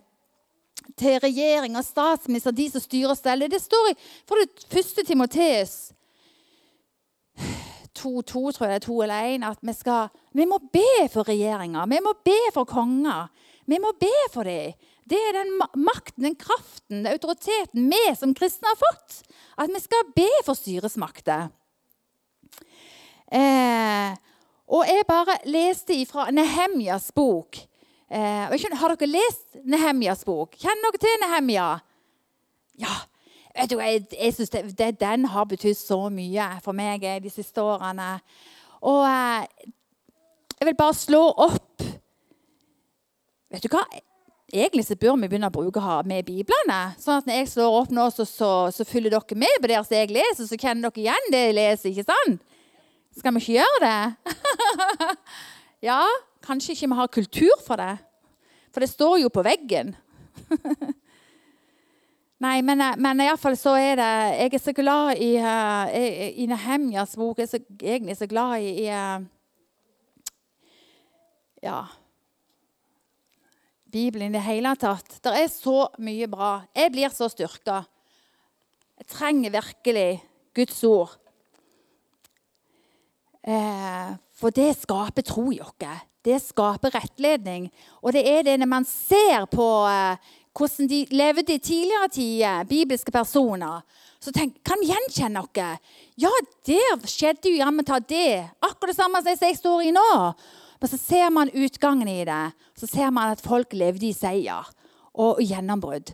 til 0.98 1.20
regjering 1.22 1.76
og 1.78 1.86
statsminister, 1.86 2.56
de 2.56 2.70
som 2.72 2.82
styrer 2.82 3.12
og 3.12 3.20
steller. 3.20 3.52
Det 3.52 3.60
står 3.62 3.92
i 3.92 3.98
for 4.30 4.40
det 4.40 4.66
første 4.72 5.04
Timoteus 5.06 5.76
2, 7.94 8.22
2, 8.22 8.42
tror 8.56 8.72
jeg, 8.72 8.86
2 8.88 9.02
eller 9.06 9.28
1, 9.36 9.46
at 9.52 9.60
vi, 9.62 9.76
skal, 9.78 10.08
vi 10.34 10.48
må 10.50 10.58
be 10.74 11.10
for 11.14 11.28
regjeringer. 11.28 11.86
Vi 11.92 12.00
må 12.02 12.16
be 12.26 12.40
for 12.56 12.66
konger. 12.70 13.28
Vi 13.70 13.78
må 13.84 13.94
be 14.00 14.16
for 14.34 14.48
dem. 14.48 14.74
Det 15.04 15.20
er 15.20 15.36
den 15.36 15.58
makten, 15.84 16.24
den 16.24 16.38
kraften, 16.40 17.04
den 17.04 17.12
autoriteten 17.12 17.90
vi 17.92 18.02
som 18.16 18.34
kristne 18.34 18.72
har 18.72 18.80
fått. 18.80 19.20
At 19.60 19.70
vi 19.70 19.84
skal 19.84 20.10
be 20.16 20.30
for 20.48 20.58
styresmakter. 20.58 21.52
Eh, 23.34 24.14
og 24.74 24.86
jeg 24.88 25.06
bare 25.10 25.40
leste 25.50 25.96
ifra 25.98 26.30
Nehemjas 26.32 27.12
bok. 27.16 27.58
Eh, 28.14 28.46
har 28.78 28.94
dere 28.94 29.10
lest 29.10 29.58
Nehemjas 29.66 30.24
bok? 30.26 30.54
Kjenner 30.62 30.94
dere 30.94 31.02
til 31.02 31.20
Nehemja? 31.24 31.68
Ja. 32.82 32.94
Vet 33.54 33.70
du, 33.70 33.78
jeg, 33.80 34.06
jeg 34.18 34.34
synes 34.34 34.50
det, 34.50 34.78
det, 34.78 35.00
Den 35.00 35.26
har 35.26 35.46
betydd 35.46 35.78
så 35.78 36.10
mye 36.10 36.48
for 36.64 36.74
meg 36.74 37.06
de 37.22 37.30
siste 37.30 37.62
årene. 37.62 38.16
Og 38.82 39.04
eh, 39.06 39.70
jeg 40.60 40.70
vil 40.70 40.80
bare 40.80 40.98
slå 40.98 41.28
opp 41.30 41.84
Vet 43.54 43.62
du 43.62 43.70
hva? 43.70 43.84
Egentlig 44.54 44.86
så 44.88 44.96
bør 44.98 45.18
vi 45.22 45.28
begynne 45.30 45.50
å 45.50 45.54
bruke 45.54 45.82
ha 45.82 46.00
med 46.06 46.26
Biblene. 46.26 46.96
sånn 47.02 47.20
at 47.22 47.28
Når 47.30 47.38
jeg 47.38 47.50
slår 47.52 47.76
opp 47.82 47.92
nå, 47.94 48.08
så, 48.14 48.26
så, 48.26 48.50
så 48.74 48.86
følger 48.86 49.14
dere 49.14 49.38
med 49.38 49.62
på 49.62 49.70
det 49.70 49.78
jeg 49.94 50.10
leser, 50.14 50.48
så 50.50 50.58
kjenner 50.58 50.90
dere 50.90 51.04
igjen 51.04 51.30
det 51.34 51.42
jeg 51.44 51.56
leser. 51.58 51.90
ikke 51.92 52.06
sant? 52.10 52.42
Skal 53.14 53.36
vi 53.36 53.44
ikke 53.44 53.60
gjøre 53.60 53.80
det? 53.84 54.34
ja, 55.90 56.02
kanskje 56.46 56.74
ikke 56.74 56.90
vi 56.90 56.98
har 56.98 57.14
kultur 57.14 57.56
for 57.66 57.82
det. 57.82 57.98
For 58.74 58.82
det 58.82 58.90
står 58.90 59.20
jo 59.22 59.30
på 59.34 59.44
veggen. 59.46 59.94
Nei, 62.44 62.58
men, 62.66 62.82
men 63.00 63.22
iallfall 63.24 63.56
så 63.56 63.76
er 63.80 63.96
det 64.02 64.12
Jeg 64.42 64.54
er 64.58 64.62
så 64.64 64.74
glad 64.76 65.22
i, 65.22 65.32
uh, 65.40 65.86
i 66.44 66.48
Nehemjas 66.50 67.14
bok. 67.16 67.38
Jeg 67.40 67.48
er 67.48 67.54
så, 67.54 67.62
egentlig 67.80 68.18
så 68.20 68.28
glad 68.28 68.66
i, 68.66 68.74
i 68.84 68.88
uh, 68.90 69.24
Ja 71.64 71.84
Bibelen 73.94 74.34
i 74.34 74.40
det 74.40 74.48
hele 74.48 74.74
tatt. 74.82 75.20
Det 75.22 75.32
er 75.38 75.50
så 75.54 75.86
mye 76.02 76.26
bra. 76.28 76.64
Jeg 76.74 76.92
blir 76.96 77.14
så 77.14 77.28
styrka. 77.30 77.84
Jeg 78.98 79.06
trenger 79.14 79.54
virkelig 79.54 80.08
Guds 80.58 80.80
ord. 80.90 81.14
Eh, 83.44 84.14
for 84.40 84.56
det 84.56 84.72
skaper 84.80 85.26
tro 85.28 85.52
i 85.52 85.60
oss. 85.62 85.76
Det 86.24 86.40
skaper 86.40 86.94
rettledning. 86.96 87.68
Og 88.02 88.14
det 88.16 88.24
er 88.30 88.46
det 88.48 88.56
når 88.62 88.70
man 88.72 88.88
ser 88.88 89.46
på 89.52 89.68
eh, 89.90 90.32
hvordan 90.56 90.88
de 90.88 91.06
levde 91.12 91.58
i 91.58 91.60
tidligere 91.60 92.10
tider, 92.14 92.64
bibelske 92.70 93.12
personer, 93.12 93.82
så 94.24 94.32
tenk, 94.32 94.56
kan 94.64 94.80
vi 94.80 94.88
gjenkjenne 94.94 95.42
noe. 95.42 95.70
Ja, 96.16 96.32
der 96.64 97.08
skjedde 97.10 97.52
jo 97.52 97.60
jammen 97.60 97.84
ta 97.84 98.00
det. 98.00 98.46
Akkurat 98.64 98.94
det 98.94 99.00
samme 99.00 99.20
som 99.20 99.48
jeg 99.50 99.58
står 99.60 99.90
i 99.90 99.92
nå. 99.92 100.10
Men 100.80 100.92
så 100.92 101.00
ser 101.00 101.30
man 101.32 101.52
utgangen 101.52 102.08
i 102.08 102.22
det. 102.28 102.44
Så 102.80 102.88
ser 102.88 103.12
man 103.12 103.34
at 103.34 103.44
folk 103.44 103.74
levde 103.76 104.08
i 104.08 104.16
seier 104.16 104.70
og 105.14 105.42
gjennombrudd. 105.44 106.14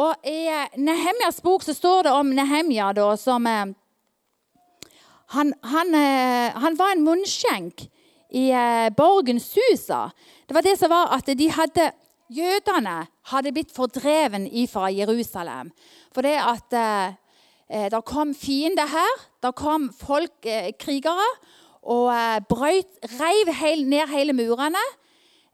Og 0.00 0.26
I 0.26 0.48
eh, 0.48 0.78
Nehemjas 0.80 1.38
bok 1.44 1.62
så 1.66 1.74
står 1.76 2.08
det 2.08 2.16
om 2.16 2.34
Nehemja 2.34 2.90
da, 2.96 3.12
som 3.20 3.46
han, 5.34 5.54
han, 5.62 5.94
eh, 5.94 6.58
han 6.58 6.76
var 6.78 6.94
en 6.94 7.04
munnskjenk 7.06 7.86
i 8.34 8.50
eh, 8.50 8.90
borgen 8.96 9.40
Susa. 9.42 10.08
Det 10.46 10.54
var 10.56 10.66
det 10.66 10.76
som 10.78 10.90
var 10.92 11.12
at 11.16 11.30
de 11.38 11.50
hadde 11.54 11.90
Jødene 12.30 13.08
hadde 13.32 13.50
blitt 13.50 13.72
fordreven 13.74 14.44
fra 14.70 14.86
Jerusalem. 14.94 15.72
For 16.14 16.22
det 16.22 16.36
at 16.38 16.76
eh, 16.78 17.16
der 17.70 17.88
det 17.90 18.04
kom 18.04 18.34
fiender 18.34 18.86
her. 18.86 19.16
Det 19.42 19.54
kom 19.54 19.92
folk, 19.94 20.46
eh, 20.46 20.72
krigere, 20.78 21.26
og 21.82 22.10
eh, 22.12 22.40
brøyt, 22.48 22.98
reiv 23.20 23.52
heil, 23.54 23.86
ned 23.88 24.08
hele 24.08 24.32
murene. 24.32 24.82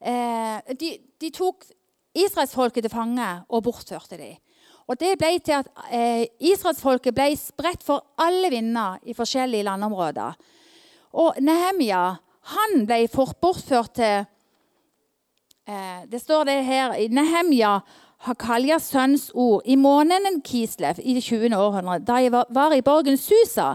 Eh, 0.00 0.74
de, 0.80 0.98
de, 1.20 1.30
tok 1.30 1.64
israelsfolket 2.16 2.84
til 2.84 2.90
fange 2.90 3.28
og 3.48 3.62
bortførte 3.62 4.16
dem. 4.16 4.36
Og 4.86 5.00
Det 5.00 5.16
ble 5.18 5.32
til 5.38 5.58
at 5.58 5.66
eh, 5.90 6.26
israelsfolket 6.40 7.14
ble 7.14 7.32
spredt 7.36 7.82
for 7.82 8.04
alle 8.18 8.50
vinder 8.50 9.00
i 9.02 9.14
forskjellige 9.14 9.66
landområder. 9.66 10.36
Og 11.12 11.40
Nehemia 11.42 12.04
han 12.54 12.86
ble 12.86 13.08
bortført 13.40 13.96
til 13.98 14.26
Eh, 15.68 16.10
det 16.10 16.20
står 16.22 16.44
det 16.44 16.64
her 16.64 16.92
i 16.94 17.08
Nehemia 17.10 17.80
Hakaljas 18.22 18.84
sønns 18.92 19.30
ord, 19.34 19.62
i 19.64 19.74
måneden 19.76 20.38
Kislev 20.46 21.00
i 21.02 21.14
det 21.14 21.24
20. 21.26 21.56
århundre, 21.56 21.98
da 21.98 22.20
jeg 22.22 22.32
var, 22.32 22.46
var 22.50 22.72
i 22.72 22.84
borgen 22.86 23.18
Susa. 23.18 23.74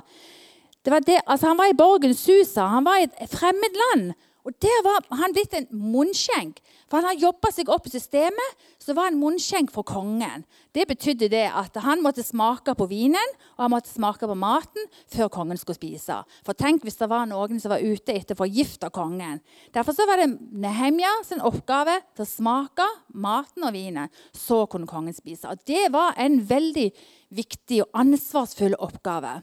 Var 0.85 1.03
det, 1.03 1.19
altså 1.27 1.47
han 1.47 1.57
var 1.57 1.67
i 1.67 1.75
borgen 1.75 2.13
Susa, 2.15 2.69
han 2.71 2.85
var 2.85 3.01
i 3.01 3.03
et 3.03 3.29
fremmed 3.29 3.75
land. 3.83 4.13
Og 4.43 4.51
Der 4.61 4.83
var 4.83 5.15
han 5.15 5.33
blitt 5.33 5.53
en 5.53 5.67
munnskjenk. 5.71 6.63
For 6.91 6.99
han 6.99 7.07
har 7.07 7.21
jobba 7.21 7.53
seg 7.55 7.69
opp 7.71 7.85
i 7.87 7.93
systemet, 7.93 8.63
så 8.75 8.91
var 8.91 9.07
han 9.07 9.19
munnskjenk 9.21 9.69
for 9.71 9.87
kongen. 9.87 10.43
Det 10.75 10.83
betydde 10.89 11.29
det 11.31 11.45
at 11.47 11.77
han 11.85 12.01
måtte 12.03 12.25
smake 12.25 12.73
på 12.75 12.87
vinen 12.91 13.35
og 13.55 13.63
han 13.63 13.71
måtte 13.71 13.93
smake 13.93 14.27
på 14.27 14.35
maten 14.35 14.89
før 15.13 15.31
kongen 15.31 15.59
skulle 15.59 15.79
spise. 15.79 16.17
For 16.43 16.57
tenk 16.57 16.83
hvis 16.83 16.99
det 16.99 17.07
var 17.07 17.29
noen 17.31 17.63
som 17.63 17.71
var 17.71 17.85
ute 17.85 18.11
etter 18.11 18.35
å 18.35 18.41
forgifte 18.41 18.91
kongen. 18.91 19.39
Derfor 19.71 19.95
så 19.95 20.03
var 20.09 20.19
det 20.19 20.33
Nehemja 20.51 21.13
sin 21.29 21.39
oppgave 21.47 21.95
til 22.11 22.25
å 22.25 22.31
smake 22.33 22.89
maten 23.15 23.69
og 23.69 23.71
vinen. 23.77 24.11
Så 24.35 24.65
kunne 24.67 24.89
kongen 24.89 25.15
spise. 25.15 25.47
Og 25.47 25.63
Det 25.63 25.87
var 25.95 26.19
en 26.19 26.41
veldig 26.43 26.89
viktig 27.31 27.85
og 27.85 28.03
ansvarsfull 28.03 28.75
oppgave. 28.83 29.39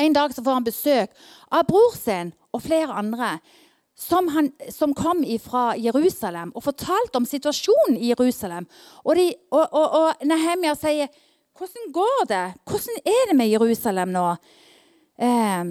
En 0.00 0.14
dag 0.16 0.32
så 0.32 0.40
får 0.40 0.56
han 0.56 0.64
besøk 0.64 1.12
av 1.52 1.66
bror 1.68 1.92
sin 1.98 2.32
og 2.52 2.62
flere 2.64 2.96
andre 2.96 3.34
som, 3.98 4.28
han, 4.28 4.50
som 4.70 4.94
kom 4.94 5.22
fra 5.42 5.72
Jerusalem 5.76 6.52
og 6.56 6.64
fortalte 6.64 7.20
om 7.20 7.28
situasjonen 7.28 7.98
i 7.98 8.10
Jerusalem. 8.10 8.66
Og, 9.04 9.16
de, 9.16 9.28
og, 9.50 9.66
og, 9.68 9.86
og 10.00 10.26
Nehemia 10.26 10.74
sier, 10.74 11.12
'Hvordan 11.52 11.92
går 11.92 12.24
det? 12.28 12.46
Hvordan 12.64 12.96
er 13.04 13.28
det 13.28 13.36
med 13.36 13.50
Jerusalem 13.52 14.08
nå?' 14.08 14.36
Eh, 15.22 15.64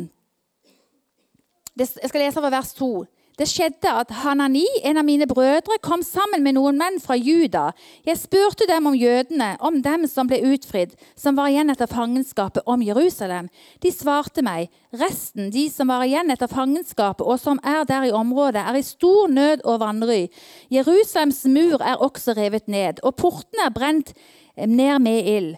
jeg 1.78 2.10
skal 2.10 2.22
lese 2.22 2.42
fra 2.42 2.50
vers 2.50 2.74
2. 2.74 3.06
Det 3.42 3.48
skjedde 3.50 3.90
at 3.90 4.12
Hanani, 4.22 4.68
en 4.86 5.00
av 5.02 5.06
mine 5.08 5.26
brødre, 5.26 5.80
kom 5.82 6.04
sammen 6.06 6.44
med 6.46 6.54
noen 6.60 6.78
menn 6.78 7.00
fra 7.02 7.16
Juda. 7.18 7.72
Jeg 8.06 8.20
spurte 8.22 8.68
dem 8.70 8.86
om 8.86 8.94
jødene, 8.94 9.56
om 9.66 9.80
dem 9.82 10.04
som 10.06 10.30
ble 10.30 10.38
utfridd, 10.52 10.92
som 11.18 11.40
var 11.40 11.50
igjen 11.50 11.74
etter 11.74 11.90
fangenskapet, 11.90 12.62
om 12.70 12.84
Jerusalem. 12.86 13.50
De 13.82 13.90
svarte 13.90 14.46
meg, 14.46 14.70
resten, 14.94 15.50
de 15.50 15.66
som 15.74 15.90
var 15.90 16.06
igjen 16.06 16.30
etter 16.30 16.52
fangenskapet, 16.54 17.26
og 17.26 17.42
som 17.42 17.58
er 17.66 17.82
der 17.90 18.12
i 18.12 18.14
området, 18.14 18.62
er 18.62 18.78
i 18.78 18.86
stor 18.86 19.34
nød 19.34 19.66
og 19.66 19.82
vanry. 19.82 20.28
Jerusalems 20.70 21.42
mur 21.50 21.82
er 21.82 21.98
også 21.98 22.38
revet 22.38 22.70
ned, 22.70 23.02
og 23.02 23.18
portene 23.24 23.72
er 23.72 23.74
brent 23.74 24.14
ned 24.54 25.02
med 25.02 25.34
ild. 25.34 25.56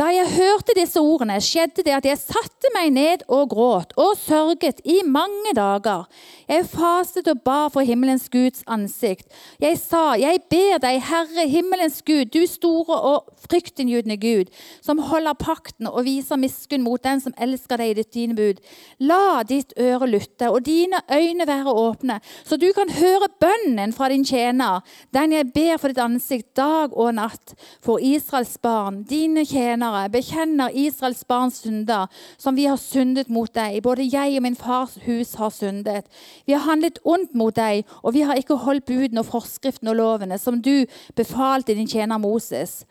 Da 0.00 0.06
jeg 0.08 0.30
hørte 0.32 0.72
disse 0.72 0.96
ordene, 0.96 1.34
skjedde 1.44 1.82
det 1.84 1.92
at 1.92 2.06
jeg 2.08 2.16
satte 2.16 2.70
meg 2.72 2.88
ned 2.94 3.24
og 3.28 3.50
gråt 3.52 3.90
og 4.00 4.14
sørget 4.16 4.78
i 4.88 5.02
mange 5.04 5.52
dager. 5.52 6.06
Jeg 6.48 6.64
fastet 6.72 7.28
og 7.28 7.42
ba 7.44 7.58
for 7.68 7.84
himmelens 7.84 8.30
Guds 8.32 8.64
ansikt. 8.64 9.28
Jeg 9.60 9.76
sa, 9.76 10.14
jeg 10.16 10.40
ber 10.48 10.80
deg, 10.80 11.02
Herre 11.04 11.44
himmelens 11.52 11.98
Gud, 12.06 12.30
du 12.32 12.46
store 12.48 12.96
og 13.10 13.28
fryktinngytende 13.44 14.16
Gud, 14.22 14.48
som 14.80 15.02
holder 15.04 15.36
pakten 15.36 15.90
og 15.90 16.06
viser 16.08 16.40
miskunn 16.40 16.86
mot 16.86 17.04
den 17.04 17.20
som 17.20 17.36
elsker 17.36 17.82
deg 17.82 17.92
i 17.92 17.98
ditt 18.00 18.16
dine 18.16 18.38
bud. 18.38 18.64
La 19.04 19.42
ditt 19.44 19.76
øre 19.76 20.08
lytte 20.08 20.48
og 20.48 20.64
dine 20.64 21.02
øyne 21.12 21.44
være 21.44 21.76
åpne, 21.76 22.22
så 22.48 22.56
du 22.56 22.70
kan 22.72 22.88
høre 23.02 23.28
bønnen 23.42 23.92
fra 23.92 24.08
din 24.08 24.24
tjener, 24.24 24.80
den 25.12 25.36
jeg 25.36 25.52
ber 25.52 25.76
for 25.76 25.92
ditt 25.92 26.00
ansikt 26.00 26.54
dag 26.56 26.96
og 26.96 27.12
natt, 27.20 27.52
for 27.84 28.00
Israels 28.00 28.56
barn, 28.64 29.02
dine 29.04 29.44
tjenere 29.44 29.89
tjenere 29.90 30.10
bekjenner 30.10 30.70
Israels 30.74 31.24
barns 31.24 31.60
synder, 31.62 32.08
som 32.38 32.56
vi 32.56 32.66
har 32.66 32.76
syndet 32.76 33.28
mot 33.28 33.52
deg. 33.54 33.82
Både 33.82 34.06
jeg 34.06 34.36
og 34.36 34.42
min 34.42 34.56
fars 34.56 34.98
hus 35.06 35.34
har 35.34 35.50
syndet. 35.50 36.06
Vi 36.46 36.52
har 36.52 36.64
handlet 36.64 36.98
ondt 37.04 37.34
mot 37.34 37.54
deg, 37.54 37.84
og 38.02 38.14
vi 38.14 38.22
har 38.22 38.36
ikke 38.36 38.56
holdt 38.56 38.86
budene 38.86 39.20
og 39.20 39.30
forskriftene 39.30 39.90
og 39.90 39.96
lovene 39.96 40.38
som 40.38 40.60
du 40.62 40.86
befalte 41.16 41.74
din 41.74 41.88
tjener 41.88 42.18
Moses. 42.18 42.84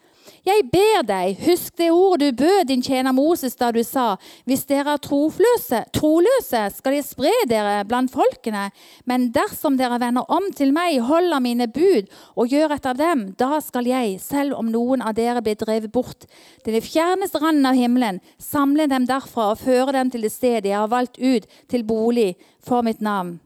Jeg 0.46 0.66
ber 0.72 1.04
deg, 1.08 1.40
husk 1.46 1.76
det 1.78 1.90
ordet 1.92 2.32
du 2.32 2.44
bød 2.44 2.68
din 2.70 2.84
tjener 2.84 3.14
Moses 3.16 3.56
da 3.56 3.72
du 3.72 3.82
sa:" 3.84 4.18
Hvis 4.46 4.66
dere 4.66 4.94
er 4.94 5.02
trofløse, 5.04 5.84
troløse, 5.94 6.62
skal 6.76 6.94
jeg 6.94 7.06
spre 7.06 7.34
dere 7.48 7.86
blant 7.86 8.12
folkene. 8.12 8.70
Men 9.06 9.32
dersom 9.32 9.78
dere 9.78 10.00
vender 10.00 10.26
om 10.28 10.52
til 10.56 10.74
meg, 10.74 11.00
holder 11.02 11.40
mine 11.40 11.68
bud 11.68 12.08
og 12.36 12.48
gjør 12.48 12.76
etter 12.76 12.94
dem, 12.94 13.34
da 13.40 13.60
skal 13.60 13.86
jeg, 13.86 14.20
selv 14.22 14.58
om 14.58 14.72
noen 14.72 15.02
av 15.02 15.16
dere 15.16 15.42
blir 15.42 15.56
drevet 15.56 15.92
bort 15.92 16.26
til 16.64 16.74
det 16.74 16.84
fjerneste 16.84 17.42
randen 17.42 17.66
av 17.66 17.76
himmelen, 17.76 18.22
samle 18.38 18.88
dem 18.88 19.06
derfra 19.06 19.52
og 19.52 19.62
føre 19.62 19.94
dem 19.94 20.10
til 20.12 20.22
det 20.22 20.32
stedet 20.32 20.72
jeg 20.72 20.78
har 20.78 20.88
valgt 20.88 21.20
ut 21.20 21.46
til 21.68 21.84
bolig 21.84 22.36
for 22.60 22.82
mitt 22.82 23.02
navn. 23.02 23.40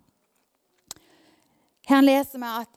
Her 1.87 2.01
leser 2.01 2.39
vi 2.39 2.47
at 2.61 2.69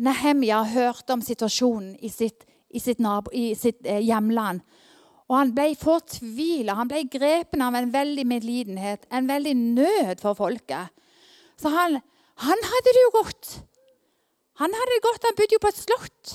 Nehemja 0.00 0.62
hørte 0.64 1.12
om 1.12 1.20
situasjonen 1.20 1.96
i 2.00 2.08
sitt 2.08 2.46
i 2.70 2.80
sitt, 2.80 3.00
nabo, 3.02 3.32
i 3.32 3.54
sitt 3.58 3.86
eh, 3.86 4.02
hjemland. 4.04 4.62
Og 5.30 5.36
han 5.36 5.52
ble 5.54 5.72
fortvila. 5.78 6.74
Han 6.78 6.90
ble 6.90 7.04
grepen 7.10 7.62
av 7.62 7.76
en 7.78 7.90
veldig 7.94 8.26
medlidenhet, 8.26 9.06
en 9.10 9.28
veldig 9.30 9.54
nød 9.58 10.22
for 10.22 10.38
folket. 10.38 10.90
Så 11.60 11.70
han, 11.70 12.00
han 12.46 12.64
hadde 12.72 12.94
det 12.96 13.04
jo 13.04 13.12
godt. 13.18 13.50
Han 14.60 14.74
hadde 14.76 14.96
det 14.96 15.04
godt, 15.04 15.28
han 15.28 15.36
bodde 15.38 15.56
jo 15.56 15.62
på 15.62 15.70
et 15.70 15.82
slott. 15.84 16.32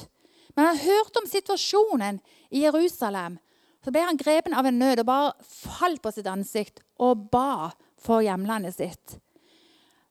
Men 0.56 0.72
han 0.72 0.84
hørte 0.86 1.22
om 1.22 1.28
situasjonen 1.28 2.22
i 2.50 2.64
Jerusalem. 2.64 3.40
Så 3.84 3.92
ble 3.94 4.06
han 4.08 4.18
grepen 4.18 4.56
av 4.58 4.66
en 4.66 4.80
nød 4.82 5.04
og 5.04 5.10
bare 5.10 5.34
falt 5.46 6.02
på 6.02 6.14
sitt 6.16 6.30
ansikt 6.32 6.80
og 7.04 7.28
ba 7.34 7.74
for 8.02 8.24
hjemlandet 8.26 8.78
sitt. 8.80 9.18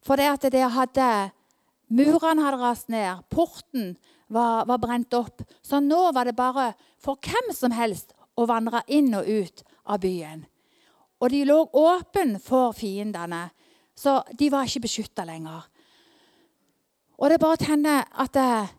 For 0.05 0.21
det 0.21 0.29
at 0.29 0.47
det 0.53 0.69
hadde 0.77 1.09
Murene 1.95 2.43
hadde 2.43 2.59
rast 2.59 2.89
ned. 2.91 3.25
Porten 3.31 3.95
var, 4.27 4.65
var, 4.67 4.79
brent 4.79 5.15
opp. 5.15 5.43
Så 5.63 5.81
nå 5.81 6.13
var 6.13 6.25
det 6.25 6.37
bare 6.37 6.73
for 7.03 7.21
hvem 7.21 7.53
som 7.55 7.75
helst 7.75 8.15
å 8.35 8.47
vandre 8.51 8.83
inn 8.89 9.13
og 9.15 9.29
ut 9.29 9.65
av 9.85 10.01
byen. 10.03 10.45
Og 11.23 11.31
de 11.31 11.45
lå 11.47 11.59
åpen 11.79 12.39
for 12.43 12.75
fiendene, 12.77 13.47
så 13.95 14.23
de 14.33 14.51
var 14.51 14.67
ikke 14.67 14.85
beskytta 14.89 15.25
lenger. 15.29 15.63
Og 17.15 17.31
det 17.31 17.37
er 17.37 17.45
bare 17.45 17.57
å 17.57 17.63
kjenne 17.63 17.99
at 18.25 18.37
eh, 18.41 18.73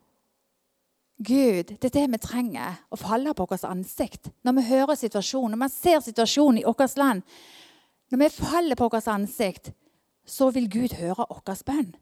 Gud, 1.16 1.72
det 1.80 1.88
er 1.88 1.94
det 1.96 2.08
vi 2.12 2.20
trenger, 2.20 2.82
å 2.92 3.00
falle 3.00 3.32
på 3.34 3.46
vårt 3.48 3.64
ansikt 3.64 4.34
når 4.44 4.58
vi 4.58 4.66
hører 4.68 5.00
situasjonen, 5.00 5.56
når 5.56 5.70
vi 5.70 5.76
ser 5.78 6.02
situasjonen 6.04 6.60
i 6.60 6.66
vårt 6.68 6.98
land. 7.00 7.24
Når 8.12 8.22
vi 8.22 8.30
faller 8.36 8.76
på 8.76 8.90
vårt 8.92 9.08
ansikt, 9.08 9.72
så 10.26 10.50
vil 10.52 10.68
Gud 10.70 10.98
høre 11.00 11.26
vår 11.30 11.64
bønn. 11.66 11.94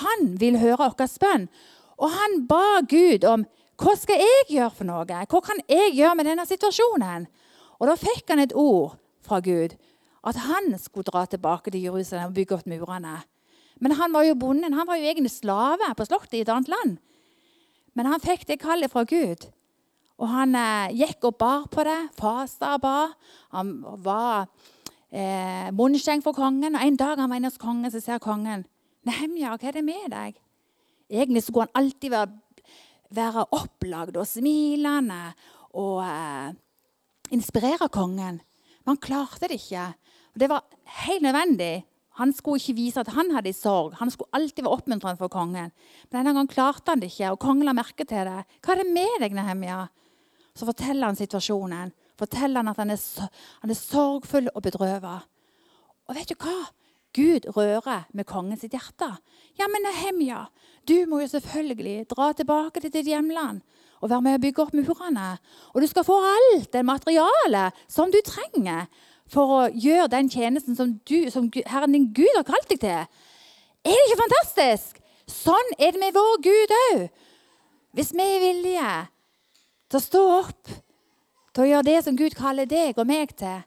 Han 0.00 0.32
vil 0.40 0.56
høre 0.62 0.88
vår 0.88 1.18
bønn. 1.20 1.48
Og 2.00 2.10
han 2.10 2.44
ba 2.48 2.80
Gud 2.88 3.26
om 3.28 3.44
hva 3.80 3.94
skal 3.96 4.20
jeg 4.20 4.48
gjøre 4.56 4.72
for 4.76 4.88
noe? 4.88 5.04
Hva 5.08 5.40
kan 5.44 5.60
jeg 5.68 5.94
gjøre 5.96 6.16
med 6.18 6.28
denne 6.28 6.44
situasjonen? 6.48 7.28
Og 7.80 7.88
Da 7.88 7.96
fikk 7.96 8.28
han 8.28 8.42
et 8.42 8.52
ord 8.52 8.98
fra 9.24 9.40
Gud. 9.40 9.76
At 10.20 10.36
han 10.36 10.74
skulle 10.76 11.08
dra 11.08 11.24
tilbake 11.24 11.70
til 11.72 11.80
Jerusalem 11.80 12.28
og 12.28 12.36
bygge 12.36 12.58
opp 12.58 12.66
murene. 12.68 13.22
Men 13.80 13.96
han 13.96 14.12
var 14.12 14.26
jo 14.28 14.34
bonden. 14.36 14.76
Han 14.76 14.86
var 14.86 15.00
jo 15.00 15.08
egentlig 15.08 15.32
slave 15.32 15.94
på 15.96 16.04
slottet 16.04 16.36
i 16.36 16.42
et 16.44 16.52
annet 16.52 16.68
land. 16.68 16.98
Men 17.96 18.06
han 18.06 18.20
fikk 18.20 18.44
det 18.48 18.60
kallet 18.60 18.92
fra 18.92 19.06
Gud. 19.08 19.48
Og 20.20 20.28
han 20.28 20.52
eh, 20.54 20.92
gikk 21.00 21.24
og 21.24 21.38
bar 21.40 21.64
på 21.72 21.84
det, 21.88 22.12
fasta 22.20 22.74
og 22.76 22.82
ba. 22.84 22.98
Han 23.56 23.72
var 24.04 24.50
eh, 25.08 25.72
for 26.22 26.32
kongen. 26.36 26.76
Og 26.76 26.82
En 26.84 26.96
dag 26.96 27.16
han 27.16 27.30
var 27.30 27.36
inne 27.36 27.48
hos 27.48 27.56
kongen, 27.56 27.90
så 27.90 28.00
ser 28.00 28.18
kongen 28.18 28.66
Nehemja, 29.02 29.56
hva 29.56 29.68
er 29.68 29.72
det 29.72 29.84
med 29.84 30.10
deg? 30.12 30.36
Egentlig 31.10 31.42
skulle 31.42 31.66
han 31.66 31.82
alltid 31.82 32.12
være, 32.14 32.30
være 33.10 33.46
opplagd 33.56 34.16
og 34.20 34.28
smilende 34.28 35.22
og 35.78 36.02
eh, 36.04 36.54
inspirere 37.34 37.90
kongen. 37.92 38.40
Men 38.84 38.94
han 38.94 39.02
klarte 39.02 39.50
det 39.50 39.58
ikke. 39.60 39.88
Det 40.38 40.48
var 40.50 40.66
helt 41.04 41.26
nødvendig. 41.26 41.84
Han 42.20 42.32
skulle 42.36 42.60
ikke 42.60 42.76
vise 42.76 43.00
at 43.00 43.12
han 43.14 43.30
hadde 43.34 43.52
sorg. 43.56 43.94
Han 44.00 44.10
skulle 44.10 44.34
alltid 44.36 44.64
være 44.64 44.76
oppmuntrende 44.76 45.18
for 45.18 45.32
kongen. 45.32 45.70
Men 46.10 46.18
denne 46.18 46.34
gangen 46.34 46.50
klarte 46.50 46.92
han 46.92 47.02
det 47.02 47.12
ikke, 47.12 47.32
og 47.32 47.40
kongen 47.40 47.66
la 47.68 47.74
merke 47.76 48.04
til 48.04 48.28
det. 48.28 48.44
'Hva 48.60 48.74
er 48.74 48.82
det 48.82 48.92
med 48.92 49.20
deg, 49.20 49.32
Nehemia?' 49.32 49.88
Så 50.54 50.66
forteller 50.66 51.06
han 51.06 51.16
situasjonen. 51.16 51.92
Forteller 52.18 52.60
han 52.60 52.68
at 52.68 52.76
han 52.76 52.90
er, 52.90 53.00
han 53.62 53.70
er 53.70 53.74
sorgfull 53.74 54.50
og 54.54 54.62
bedrøvet. 54.62 55.22
Og 56.08 56.16
vet 56.16 56.28
du 56.28 56.34
hva? 56.34 56.66
Gud 57.16 57.48
rører 57.56 58.06
med 58.14 58.26
kongens 58.28 58.62
hjerte. 58.62 59.08
Ja, 59.58 59.66
men 59.66 59.82
Nehemja, 59.82 60.44
du 60.86 61.06
må 61.10 61.20
jo 61.20 61.30
selvfølgelig 61.32 62.06
dra 62.12 62.30
tilbake 62.32 62.80
til 62.80 62.92
ditt 62.94 63.10
hjemland 63.10 63.62
og 64.00 64.08
være 64.08 64.24
med 64.24 64.38
å 64.38 64.42
bygge 64.42 64.62
opp 64.64 64.74
murene. 64.76 65.30
Og 65.74 65.82
du 65.82 65.88
skal 65.90 66.06
få 66.06 66.16
alt 66.24 66.70
det 66.72 66.84
materialet 66.86 67.80
som 67.90 68.12
du 68.12 68.20
trenger 68.24 68.86
for 69.30 69.54
å 69.54 69.60
gjøre 69.74 70.10
den 70.14 70.30
tjenesten 70.32 70.78
som, 70.78 70.94
du, 71.06 71.30
som 71.30 71.50
Herren 71.68 71.94
din 71.94 72.08
Gud 72.14 72.32
har 72.36 72.46
kalt 72.48 72.70
deg 72.70 72.80
til. 72.82 73.04
Er 73.84 73.96
det 73.96 74.06
ikke 74.08 74.22
fantastisk? 74.22 75.00
Sånn 75.30 75.74
er 75.78 75.94
det 75.94 76.02
med 76.02 76.16
vår 76.16 76.40
Gud 76.46 76.76
òg. 76.78 77.04
Hvis 77.94 78.12
vi 78.14 78.24
er 78.24 78.42
villige 78.42 78.92
til 79.90 79.98
å 79.98 80.04
stå 80.04 80.22
opp, 80.40 80.72
til 81.50 81.64
å 81.64 81.70
gjøre 81.72 81.88
det 81.88 81.98
som 82.06 82.18
Gud 82.18 82.36
kaller 82.38 82.68
deg 82.70 82.98
og 82.98 83.08
meg 83.10 83.34
til, 83.38 83.62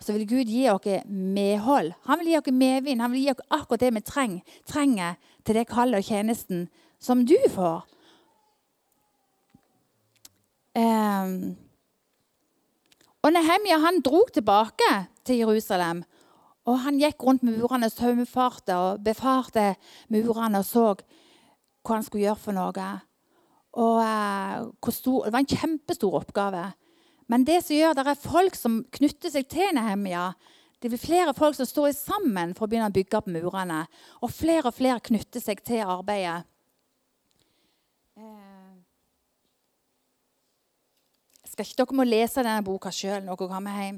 så 0.00 0.14
vil 0.14 0.28
Gud 0.28 0.50
gi 0.50 0.68
oss 0.70 0.86
medhold. 1.06 1.92
Han 2.06 2.20
vil 2.20 2.32
gi 2.32 2.38
oss 2.38 2.52
medvind. 2.52 3.02
Han 3.02 3.12
vil 3.12 3.24
gi 3.26 3.30
oss 3.32 3.46
akkurat 3.50 3.82
det 3.82 3.94
vi 3.94 4.02
trenger, 4.06 4.58
trenger 4.66 5.16
til 5.44 5.58
det 5.58 5.68
kallet 5.68 5.98
og 5.98 6.04
tjenesten 6.04 6.68
som 7.02 7.24
du 7.26 7.36
får. 7.54 7.86
Um, 10.78 11.56
og 13.26 13.34
Nehemja 13.34 13.80
han 13.82 14.02
dro 14.04 14.22
tilbake 14.32 14.90
til 15.26 15.42
Jerusalem. 15.42 16.04
Og 16.68 16.78
han 16.84 16.98
gikk 17.00 17.24
rundt 17.24 17.42
murene, 17.42 17.88
saumfarte 17.90 18.76
og 18.76 19.04
befarte 19.04 19.72
murene 20.12 20.60
og 20.60 20.66
så 20.68 20.90
hva 20.94 21.96
han 21.96 22.04
skulle 22.04 22.26
gjøre 22.26 22.42
for 22.42 22.56
noe. 22.56 22.88
Og 23.78 24.02
uh, 24.02 24.92
stor, 24.92 25.24
Det 25.24 25.32
var 25.32 25.42
en 25.42 25.56
kjempestor 25.56 26.20
oppgave. 26.20 26.66
Men 27.28 27.44
det 27.44 27.60
som 27.64 27.76
gjør, 27.76 27.96
det 27.96 28.06
er 28.08 28.20
folk 28.22 28.56
som 28.56 28.82
knytter 28.98 29.32
seg 29.32 29.48
til 29.52 29.74
Nehemia. 29.76 30.30
Det 30.80 30.88
blir 30.92 31.00
flere 31.00 31.34
folk 31.36 31.56
som 31.58 31.68
står 31.68 31.90
sammen 31.96 32.54
for 32.56 32.64
å 32.66 32.70
begynne 32.70 32.88
å 32.88 32.94
bygge 32.94 33.18
opp 33.18 33.28
murene. 33.28 33.82
Og 34.22 34.32
flere 34.32 34.70
og 34.70 34.76
flere 34.78 35.02
knytter 35.04 35.42
seg 35.44 35.60
til 35.66 35.84
arbeidet. 35.84 36.46
skal 41.58 41.66
ikke 41.66 41.82
dere 41.82 41.96
må 41.98 42.04
lese 42.06 42.42
denne 42.44 42.62
boka 42.62 42.90
sjøl 42.94 43.24
når 43.26 43.38
dere 43.40 43.50
kommer 43.50 43.78
hjem. 43.82 43.96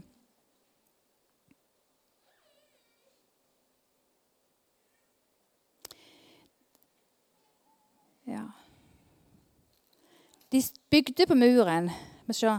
Ja. 8.31 8.47
De 10.49 10.63
bygde 10.91 11.27
på 11.29 11.37
muren. 11.37 11.91
Vi 12.31 12.39
se. 12.41 12.57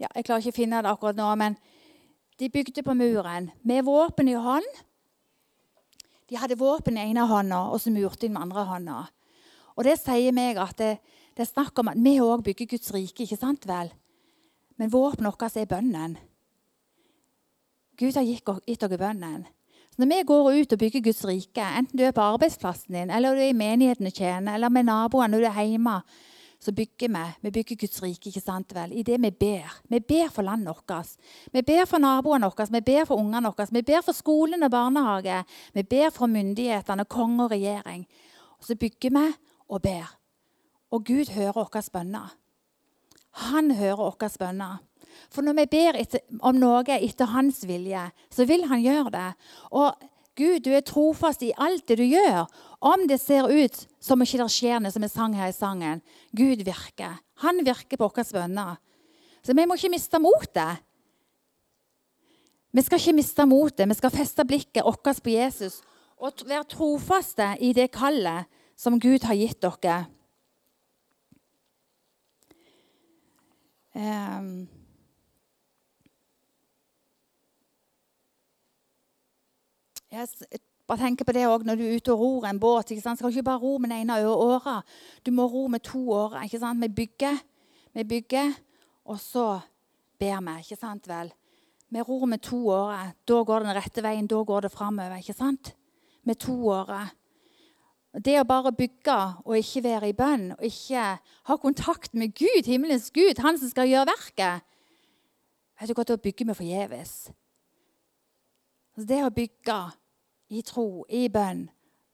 Ja, 0.00 0.10
jeg 0.14 0.26
klarer 0.26 0.44
ikke 0.44 0.54
å 0.54 0.60
finne 0.60 0.82
det 0.84 0.90
akkurat 0.90 1.16
nå, 1.16 1.28
men 1.40 1.56
de 2.36 2.50
bygde 2.52 2.84
på 2.84 2.94
muren 2.96 3.50
med 3.64 3.84
våpen 3.86 4.28
i 4.28 4.36
hånd. 4.36 4.66
De 6.28 6.36
hadde 6.36 6.58
våpen 6.60 6.98
i 6.98 7.06
ene 7.06 7.24
hånda, 7.28 7.62
og 7.72 7.80
så 7.80 7.92
murte 7.94 8.26
de 8.26 8.32
med 8.34 8.48
andre 8.48 8.66
hånda. 8.68 8.98
Og 9.76 9.84
Det 9.84 9.98
sier 10.00 10.34
meg 10.36 10.58
at 10.60 10.76
det, 10.80 10.96
det 11.36 11.44
er 11.44 11.52
snakk 11.52 11.78
om 11.80 11.92
at 11.92 12.00
vi 12.00 12.16
òg 12.20 12.44
bygger 12.44 12.68
Guds 12.74 12.92
rike. 12.92 13.24
ikke 13.24 13.40
sant 13.40 13.66
vel? 13.68 13.92
Men 14.76 14.92
våpenet 14.92 15.32
vårt 15.32 15.56
er 15.56 15.68
bønnen. 15.68 16.16
Gud 17.96 18.16
har 18.16 18.24
gitt, 18.24 18.80
dere 18.80 18.98
bønnen. 19.00 19.46
Så 19.88 20.02
når 20.02 20.10
vi 20.10 20.22
går 20.28 20.48
ut 20.60 20.72
og 20.72 20.78
bygger 20.78 21.00
Guds 21.00 21.24
rike, 21.24 21.64
enten 21.64 21.96
du 21.96 22.04
er 22.04 22.12
på 22.12 22.20
arbeidsplassen 22.20 22.92
din, 22.92 23.10
eller 23.10 23.32
du 23.32 23.40
er 23.40 23.52
i 23.52 23.56
menigheten 23.56 24.08
og 24.08 24.12
tjener, 24.12 24.54
eller 24.54 24.68
med 24.68 24.84
naboene 24.84 25.32
når 25.32 25.44
du 25.44 25.48
er 25.48 25.62
hjemme, 25.64 26.00
så 26.60 26.72
bygger 26.72 27.08
vi. 27.08 27.24
Vi 27.40 27.50
bygger 27.50 27.76
Guds 27.76 28.02
rike 28.02 28.30
ikke 28.30 28.40
sant 28.40 28.74
vel? 28.74 28.92
i 28.92 29.02
det 29.02 29.18
vi 29.22 29.30
ber. 29.30 29.74
Vi 29.88 30.00
ber 30.00 30.28
for 30.32 30.42
landet 30.42 30.76
vårt. 30.76 31.16
Vi 31.52 31.62
ber 31.62 31.84
for 31.86 31.98
naboene 31.98 32.50
våre, 32.50 32.66
vi 32.72 32.80
ber 32.80 33.04
for 33.04 33.20
ungene 33.20 33.52
våre, 33.52 33.68
vi 33.70 33.82
ber 33.82 34.02
for 34.02 34.12
skolen 34.12 34.62
og 34.62 34.70
barnehage. 34.70 35.44
Vi 35.74 35.82
ber 35.82 36.10
for 36.10 36.26
myndighetene, 36.26 37.04
konge 37.04 37.44
og 37.44 37.50
regjering. 37.50 38.06
Og 38.58 38.64
så 38.64 38.76
bygger 38.76 39.10
vi 39.10 39.26
og 39.68 39.82
ber. 39.82 40.16
Og 40.90 41.04
Gud 41.04 41.32
hører 41.34 41.52
våre 41.52 41.82
bønner. 41.92 42.34
Han 43.46 43.70
hører 43.70 43.96
våre 43.96 44.30
bønner. 44.38 44.76
For 45.30 45.42
når 45.42 45.56
vi 45.60 45.66
ber 45.72 45.98
om 46.44 46.58
noe 46.60 46.84
etter 46.98 47.32
hans 47.32 47.64
vilje, 47.68 48.10
så 48.30 48.44
vil 48.44 48.66
han 48.68 48.82
gjøre 48.84 49.10
det. 49.14 49.30
Og 49.70 49.94
Gud, 50.36 50.60
du 50.60 50.72
er 50.76 50.84
trofast 50.84 51.42
i 51.42 51.54
alt 51.56 51.86
det 51.88 51.96
du 51.96 52.04
gjør. 52.04 52.44
Om 52.80 53.06
det 53.08 53.18
ser 53.22 53.48
ut 53.48 53.76
som 54.02 54.20
ikke 54.22 54.40
det 54.42 54.48
skjer 54.52 54.82
noe, 54.82 54.92
som 54.92 55.04
vi 55.04 55.10
sang 55.10 55.36
her 55.36 55.50
i 55.50 55.56
sangen. 55.56 56.02
Gud 56.36 56.62
virker. 56.66 57.16
Han 57.42 57.62
virker 57.64 57.96
på 57.96 58.08
våre 58.08 58.26
bønner. 58.32 58.76
Så 59.42 59.54
vi 59.56 59.64
må 59.66 59.76
ikke 59.78 59.92
miste 59.94 60.20
motet. 60.20 60.82
Vi 62.76 62.84
skal 62.84 63.00
ikke 63.00 63.16
miste 63.16 63.46
motet. 63.48 63.88
Vi 63.88 63.96
skal 63.96 64.12
feste 64.12 64.44
blikket 64.44 64.84
vårt 64.84 65.22
på 65.22 65.32
Jesus 65.32 65.80
og 66.16 66.44
være 66.48 66.68
trofaste 66.72 67.54
i 67.60 67.72
det 67.76 67.90
kallet 67.92 68.48
som 68.76 69.00
Gud 69.00 69.24
har 69.24 69.36
gitt 69.36 69.60
dere. 69.64 69.98
Um, 73.96 74.68
Jeg 80.16 80.60
bare 80.86 81.02
tenk 81.02 81.24
på 81.26 81.34
det 81.34 81.46
også 81.48 81.66
når 81.66 81.78
du 81.78 81.84
er 81.84 81.96
ute 81.98 82.12
og 82.14 82.20
ror 82.20 82.46
en 82.46 82.60
båt. 82.62 82.90
ikke 82.90 83.02
sant? 83.02 83.18
Skal 83.18 83.30
du 83.30 83.36
ikke 83.36 83.50
bare 83.50 83.62
ro 83.62 83.78
med 83.78 83.90
den 83.90 84.04
ene 84.04 84.20
åra. 84.30 84.82
Du 85.26 85.32
må 85.34 85.46
ro 85.50 85.66
med 85.68 85.82
to 85.82 85.98
årer. 86.14 86.44
ikke 86.44 86.60
sant? 86.62 86.82
Vi 86.82 86.88
bygger, 86.88 87.40
vi 87.94 88.04
bygger, 88.04 88.52
og 89.04 89.20
så 89.20 89.60
ber 90.18 90.40
vi. 90.40 90.58
ikke 90.60 90.78
sant 90.78 91.08
vel? 91.08 91.32
Vi 91.90 92.00
ror 92.00 92.26
med 92.26 92.38
to 92.42 92.68
årer. 92.70 93.14
Da 93.26 93.42
går 93.42 93.58
det 93.58 93.68
den 93.68 93.76
rette 93.76 94.02
veien. 94.02 94.26
Da 94.26 94.42
går 94.42 94.60
det 94.60 94.72
framover. 94.72 95.74
Med 96.22 96.38
to 96.38 96.54
årer. 96.70 97.10
Det 98.16 98.38
å 98.40 98.46
bare 98.48 98.72
bygge 98.72 99.16
og 99.44 99.58
ikke 99.58 99.82
være 99.84 100.08
i 100.08 100.16
bønn 100.16 100.52
og 100.54 100.62
ikke 100.64 101.02
ha 101.20 101.56
kontakt 101.60 102.14
med 102.16 102.32
Gud, 102.32 102.64
himmelens 102.64 103.10
Gud, 103.12 103.42
han 103.44 103.58
som 103.60 103.68
skal 103.68 103.90
gjøre 103.90 104.08
verket 104.08 104.64
Vet 105.76 105.90
du 105.90 105.92
hva, 105.92 106.06
Da 106.08 106.16
bygger 106.16 106.46
vi 106.48 106.54
forgjeves. 106.56 107.10
Det 108.96 109.18
å 109.20 109.28
bygge 109.28 109.76
i 110.48 110.62
tro, 110.66 111.04
i 111.08 111.26
bønn, 111.32 111.66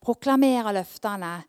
proklamere 0.02 0.72
løftene, 0.76 1.40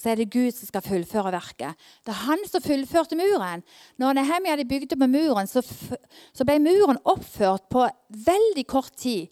så 0.00 0.12
er 0.12 0.20
det 0.20 0.30
Gud 0.32 0.54
som 0.56 0.68
skal 0.70 0.84
fullføre 0.84 1.32
verket. 1.34 1.78
Det 2.06 2.12
er 2.14 2.24
han 2.24 2.42
som 2.48 2.64
fullførte 2.64 3.18
muren. 3.18 3.64
Når 4.00 4.16
Nehemia 4.16 4.54
hadde 4.54 4.68
bygd 4.68 4.94
opp 4.96 5.06
muren, 5.10 5.50
så, 5.50 5.60
ble 6.46 6.60
muren 6.62 7.00
oppført 7.04 7.66
på 7.72 7.84
veldig 8.24 8.64
kort 8.70 8.94
tid. 8.96 9.28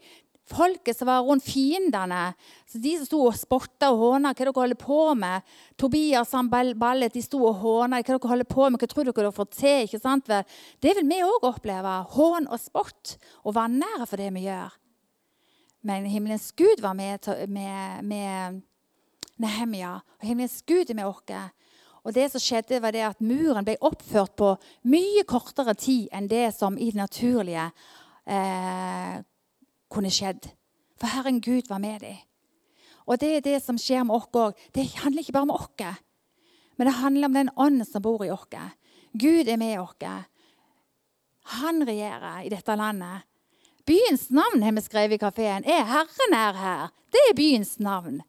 Folket 0.49 0.97
som 0.97 1.11
var 1.11 1.25
rundt 1.25 1.45
fiendene, 1.45 2.31
så 2.69 2.81
de 2.81 2.95
som 2.97 3.09
sto 3.09 3.19
og 3.29 3.37
spotta 3.37 3.91
og 3.93 4.01
håna 4.01 4.33
hva 4.33 4.47
dere 4.47 4.55
holder 4.57 4.81
på 4.81 5.01
med 5.21 5.45
Tobias 5.77 6.33
og 6.37 6.49
Ballet 6.49 7.13
de 7.13 7.21
sto 7.25 7.43
og 7.51 7.61
håna 7.61 8.01
hva 8.01 8.07
dere 8.15 8.33
holder 8.33 8.49
på 8.49 8.69
med, 8.69 8.81
hva 8.81 8.89
tror 8.89 9.09
dere 9.09 9.17
dere 9.21 9.37
får 9.37 9.51
til? 9.53 9.85
ikke 9.85 10.01
sant? 10.01 10.29
Det 10.29 10.97
vil 10.97 11.09
vi 11.09 11.21
òg 11.25 11.49
oppleve. 11.49 11.99
Hån 12.17 12.49
og 12.49 12.61
spott 12.61 13.19
og 13.45 13.57
vanære 13.61 14.09
for 14.09 14.21
det 14.21 14.33
vi 14.37 14.47
gjør. 14.49 14.73
Men 15.83 16.07
himmelens 16.07 16.53
Gud 16.53 16.81
var 16.83 16.95
med, 16.95 17.29
med, 17.49 18.05
med 18.05 18.61
Nehemia. 19.37 19.95
Og 20.19 20.27
himmelens 20.27 20.63
Gud 20.67 20.91
er 20.91 20.99
med 20.99 21.07
oss. 21.07 21.23
Og 22.05 22.15
det 22.15 22.31
som 22.33 22.43
skjedde 22.43 22.81
var 22.83 22.95
det 22.95 23.05
at 23.05 23.21
Muren 23.21 23.67
ble 23.67 23.77
oppført 23.85 24.37
på 24.39 24.55
mye 24.89 25.25
kortere 25.29 25.75
tid 25.79 26.09
enn 26.15 26.29
det 26.31 26.55
som 26.57 26.79
i 26.79 26.91
det 26.91 27.01
naturlige 27.01 27.67
eh, 28.25 29.19
kunne 29.93 30.13
skjedd. 30.13 30.49
For 30.99 31.13
Herren 31.13 31.43
Gud 31.45 31.69
var 31.69 31.83
med 31.83 32.01
dem. 32.03 32.17
Og 33.09 33.21
det 33.21 33.31
er 33.37 33.45
det 33.45 33.59
som 33.65 33.79
skjer 33.81 34.05
med 34.05 34.17
oss 34.19 34.29
òg. 34.37 34.57
Det 34.75 34.85
handler 35.03 35.23
ikke 35.23 35.37
bare 35.37 35.49
om 35.49 35.55
oss, 35.55 36.01
men 36.77 36.87
det 36.87 36.99
handler 37.01 37.29
om 37.29 37.37
den 37.39 37.51
ånden 37.57 37.87
som 37.89 38.03
bor 38.03 38.25
i 38.25 38.31
oss. 38.31 38.49
Gud 39.13 39.49
er 39.49 39.57
med 39.57 39.81
oss. 39.81 39.97
Han 41.59 41.83
regjerer 41.89 42.45
i 42.45 42.53
dette 42.53 42.77
landet. 42.77 43.25
Byens 43.89 44.27
navn 44.31 44.63
har 44.63 44.73
vi 44.77 44.85
skrevet 44.85 45.17
i 45.17 45.19
kafeen. 45.19 45.65
Er 45.65 45.85
'Herren 45.85 46.35
er 46.37 46.53
her'. 46.53 46.91
Det 47.13 47.23
er 47.31 47.35
byens 47.35 47.79
navn. 47.79 48.21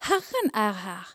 Herren 0.00 0.50
er 0.54 0.72
her. 0.72 1.08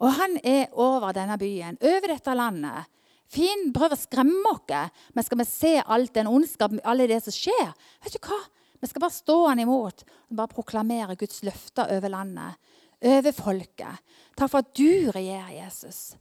Og 0.00 0.12
han 0.12 0.38
er 0.44 0.66
over 0.72 1.12
denne 1.12 1.36
byen, 1.38 1.76
over 1.82 2.06
dette 2.14 2.34
landet. 2.34 2.88
Fin, 3.28 3.72
prøver 3.72 3.96
å 3.96 4.00
skremme 4.00 4.54
oss, 4.54 5.04
men 5.14 5.24
skal 5.24 5.38
vi 5.38 5.44
se 5.44 5.82
alt 5.86 6.14
den 6.14 6.26
ondskapen, 6.26 6.80
alle 6.84 7.06
det 7.06 7.22
som 7.24 7.32
skjer 7.32 7.70
Vet 8.02 8.16
du 8.16 8.18
hva? 8.26 8.40
Vi 8.80 8.88
skal 8.90 9.00
bare 9.04 9.14
stå 9.14 9.36
han 9.46 9.62
imot 9.62 10.02
og 10.02 10.36
bare 10.36 10.50
proklamere 10.50 11.16
Guds 11.16 11.42
løfter 11.46 11.92
over 11.96 12.08
landet, 12.08 12.56
over 13.02 13.36
folket. 13.36 14.02
Takk 14.38 14.50
for 14.50 14.62
at 14.62 14.74
du 14.78 15.10
regjerer, 15.12 15.52
Jesus. 15.58 16.12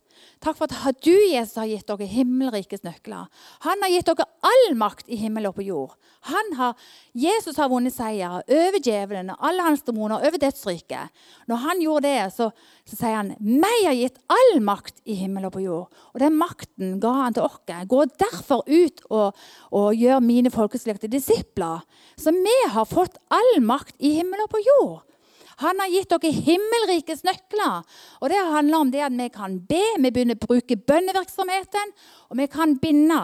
Takk 0.42 0.58
for 0.58 0.66
at 0.66 1.02
du, 1.06 1.14
Jesus, 1.14 1.56
har 1.60 1.70
gitt 1.70 1.88
dere 1.88 2.08
himmelrikets 2.10 2.84
nøkler. 2.86 3.30
Han 3.66 3.84
har 3.86 3.92
gitt 3.94 4.10
dere 4.10 4.26
all 4.46 4.74
makt 4.78 5.10
i 5.12 5.20
himmel 5.22 5.48
og 5.50 5.56
på 5.58 5.66
jord. 5.66 5.94
Har, 6.28 6.74
Jesus 7.18 7.58
har 7.58 7.70
vunnet 7.72 7.94
seier 7.96 8.42
over 8.42 8.78
djevelen 8.82 9.32
og 9.34 9.46
alle 9.48 9.66
hans 9.66 9.86
demoner, 9.86 10.22
over 10.22 10.42
dødsriket. 10.42 11.14
Når 11.50 11.62
han 11.64 11.82
gjorde 11.82 12.10
det, 12.10 12.28
så, 12.36 12.50
så 12.86 12.98
sier 12.98 13.18
han 13.18 13.32
meg 13.40 13.86
har 13.88 13.98
gitt 13.98 14.20
all 14.34 14.62
makt 14.66 15.02
i 15.06 15.18
himmel 15.22 15.48
og 15.50 15.56
på 15.56 15.64
jord. 15.66 16.02
Og 16.14 16.22
den 16.22 16.38
makten 16.38 16.98
ga 17.02 17.14
han 17.24 17.38
til 17.38 17.46
oss. 17.46 17.62
Gå 17.62 18.04
derfor 18.22 18.66
ut 18.68 19.06
og, 19.10 19.38
og 19.74 19.94
gjør 19.98 20.26
mine 20.26 20.54
folkeslekte 20.54 21.10
disipler. 21.12 21.86
Så 22.18 22.34
vi 22.36 22.58
har 22.74 22.90
fått 22.90 23.22
all 23.34 23.54
makt 23.66 23.98
i 24.02 24.18
himmel 24.20 24.42
og 24.46 24.54
på 24.54 24.66
jord. 24.66 25.00
Han 25.62 25.82
har 25.82 25.92
gitt 25.94 26.10
dere 26.12 26.34
himmelrikets 26.34 27.24
nøkler. 27.28 27.86
Og 28.22 28.30
Det 28.30 28.42
handler 28.42 28.78
om 28.78 28.92
det 28.92 29.06
at 29.06 29.16
vi 29.18 29.30
kan 29.34 29.60
be, 29.70 29.84
vi 30.00 30.12
begynner 30.12 30.40
å 30.40 30.48
bruke 30.48 30.78
bønnevirksomheten, 30.78 31.96
og 32.30 32.38
vi 32.38 32.48
kan 32.52 32.78
binde 32.82 33.22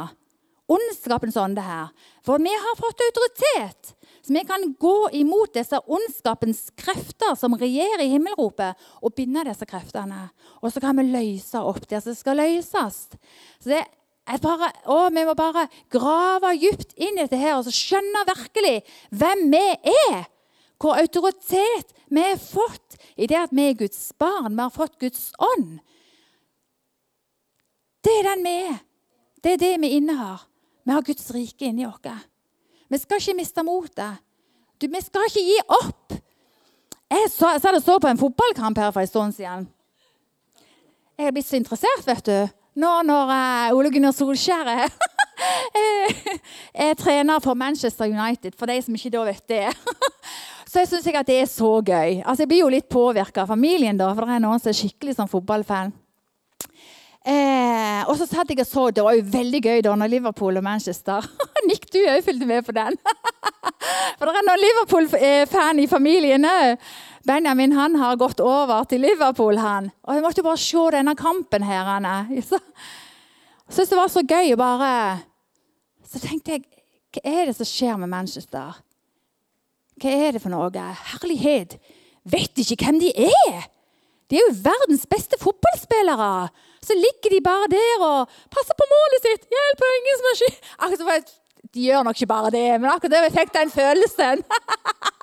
ondskapens 0.68 1.38
ånde 1.40 1.64
her. 1.64 1.92
For 2.26 2.42
vi 2.44 2.52
har 2.52 2.80
fått 2.80 3.04
autoritet. 3.08 3.94
Så 4.22 4.34
vi 4.36 4.44
kan 4.44 4.66
gå 4.80 5.10
imot 5.16 5.54
disse 5.56 5.80
ondskapens 5.88 6.66
krefter 6.76 7.38
som 7.40 7.56
regjerer 7.56 8.04
i 8.04 8.12
himmelropet, 8.12 8.76
og 9.00 9.16
binde 9.16 9.46
disse 9.48 9.68
kreftene. 9.70 10.28
Og 10.60 10.74
så 10.74 10.84
kan 10.84 10.98
vi 11.00 11.08
løse 11.08 11.62
opp 11.64 11.88
det 11.88 12.02
som 12.04 12.18
skal 12.18 12.42
løses. 12.42 12.98
Så 13.64 13.72
det, 13.72 13.86
bare, 14.44 14.74
å, 14.92 15.08
Vi 15.16 15.24
må 15.24 15.36
bare 15.38 15.70
grave 15.94 16.58
dypt 16.60 16.98
inn 17.00 17.16
i 17.16 17.24
dette 17.24 17.40
her 17.40 17.56
og 17.56 17.64
så 17.68 17.72
skjønne 17.72 18.26
virkelig 18.28 18.82
hvem 19.16 19.48
vi 19.54 19.68
er. 20.10 20.28
Hvor 20.78 20.98
autoritet 21.00 21.94
vi 22.08 22.22
har 22.22 22.38
fått 22.38 22.98
i 23.16 23.28
det 23.28 23.38
at 23.40 23.54
vi 23.56 23.70
er 23.70 23.78
Guds 23.80 24.12
barn. 24.20 24.54
Vi 24.54 24.62
har 24.62 24.74
fått 24.74 25.00
Guds 25.02 25.32
ånd. 25.42 25.80
Det 28.06 28.14
er 28.20 28.30
den 28.30 28.46
vi 28.46 28.54
er. 28.68 28.78
Det 29.44 29.56
er 29.56 29.64
det 29.64 29.74
vi 29.82 29.96
innehar. 29.98 30.46
Vi 30.84 30.94
har 30.94 31.02
Guds 31.02 31.32
rike 31.36 31.66
inni 31.66 31.86
oss. 31.86 32.00
Vi 32.88 32.98
skal 32.98 33.20
ikke 33.20 33.38
miste 33.38 33.64
motet. 33.64 34.22
Vi 34.80 35.02
skal 35.02 35.26
ikke 35.28 35.44
gi 35.44 35.58
opp. 35.82 36.14
Jeg 37.08 37.32
sa 37.32 37.72
det 37.72 37.84
så 37.84 37.98
på 38.00 38.08
en 38.08 38.20
fotballkamp 38.20 38.78
her 38.78 38.92
for 38.92 39.02
en 39.02 39.10
stund 39.10 39.36
siden. 39.36 39.68
Jeg 41.18 41.28
er 41.28 41.34
blitt 41.34 41.48
så 41.48 41.58
interessert, 41.58 42.06
vet 42.06 42.26
du. 42.28 42.56
Nå 42.78 42.92
når 43.08 43.32
uh, 43.32 43.78
Ole 43.78 43.90
Gunnar 43.90 44.14
Solskjær 44.14 44.68
er 44.70 44.92
Jeg 46.76 46.98
trener 47.04 47.40
for 47.42 47.58
Manchester 47.58 48.06
United, 48.06 48.54
for 48.58 48.70
de 48.70 48.78
som 48.82 48.96
ikke 48.96 49.14
da 49.16 49.24
vet 49.26 49.48
det. 49.50 49.64
så 50.86 51.00
jeg 51.02 51.16
at 51.18 51.28
det 51.28 51.40
er 51.42 51.48
så 51.50 51.80
gøy. 51.82 52.22
Altså, 52.22 52.44
Jeg 52.44 52.50
blir 52.52 52.60
jo 52.62 52.74
litt 52.74 52.90
påvirka 52.90 53.42
av 53.42 53.48
familien, 53.48 53.98
da, 53.98 54.12
for 54.14 54.28
det 54.28 54.36
er 54.36 54.44
noen 54.44 54.60
som 54.62 54.70
er 54.70 54.78
skikkelig 54.78 55.16
sånn 55.18 55.32
fotballfan. 55.32 55.94
Eh, 57.28 58.04
og 58.08 58.14
så 58.16 58.24
satt 58.24 58.48
jeg 58.54 58.62
og 58.64 58.68
så, 58.70 58.84
Det 58.96 59.04
var 59.04 59.18
jo 59.18 59.24
veldig 59.28 59.60
gøy 59.60 59.82
da 59.84 59.96
når 60.00 60.12
Liverpool 60.14 60.56
og 60.56 60.64
Manchester 60.64 61.26
Nick, 61.68 61.90
du 61.92 61.98
òg 62.08 62.22
fulgte 62.24 62.48
med 62.48 62.64
på 62.64 62.76
den. 62.78 62.96
for 64.18 64.30
det 64.30 64.32
er 64.32 64.48
noen 64.48 64.64
Liverpool-fan 64.64 65.82
i 65.84 65.90
familien 65.92 66.48
òg. 66.48 66.78
Benjamin 67.28 67.76
han 67.76 67.98
har 68.00 68.16
gått 68.16 68.40
over 68.40 68.86
til 68.88 69.04
Liverpool. 69.04 69.58
han. 69.60 69.92
Og 70.08 70.16
Jeg 70.16 70.24
måtte 70.24 70.46
bare 70.46 70.62
se 70.62 70.86
denne 70.96 71.16
kampen 71.20 71.64
her. 71.68 71.92
Så 72.48 72.62
syntes 73.68 73.90
det 73.90 74.00
var 74.00 74.14
så 74.14 74.24
gøy 74.24 74.54
å 74.54 74.60
bare 74.62 74.92
Så 76.08 76.24
tenkte 76.24 76.56
jeg 76.56 76.64
Hva 77.18 77.24
er 77.28 77.50
det 77.50 77.58
som 77.58 77.68
skjer 77.68 77.98
med 78.00 78.14
Manchester? 78.14 78.78
Hva 79.98 80.14
er 80.14 80.36
det 80.36 80.44
for 80.44 80.54
noe? 80.54 80.70
Herlighet! 81.14 81.78
Vet 82.28 82.60
ikke 82.62 82.86
hvem 82.86 83.00
de 83.02 83.10
er! 83.28 83.66
De 84.28 84.36
er 84.36 84.44
jo 84.44 84.56
verdens 84.66 85.06
beste 85.08 85.40
fotballspillere. 85.40 86.50
Så 86.84 86.96
ligger 87.00 87.32
de 87.32 87.44
bare 87.44 87.70
der 87.72 88.04
og 88.04 88.40
passer 88.52 88.76
på 88.76 88.88
målet 88.92 89.24
sitt. 89.24 89.48
Hjelp, 89.54 89.80
det 89.80 89.88
er 89.88 90.00
ingen 90.02 90.20
som 90.20 90.28
har 90.30 90.40
skjedd. 90.42 91.32
De 91.74 91.86
gjør 91.88 92.04
nok 92.08 92.18
ikke 92.18 92.30
bare 92.30 92.52
det, 92.54 92.66
men 92.80 92.90
akkurat 92.92 93.14
det 93.16 93.24
vi 93.26 93.38
fikk 93.40 93.54
den 93.56 93.72
følelsen. 93.72 94.44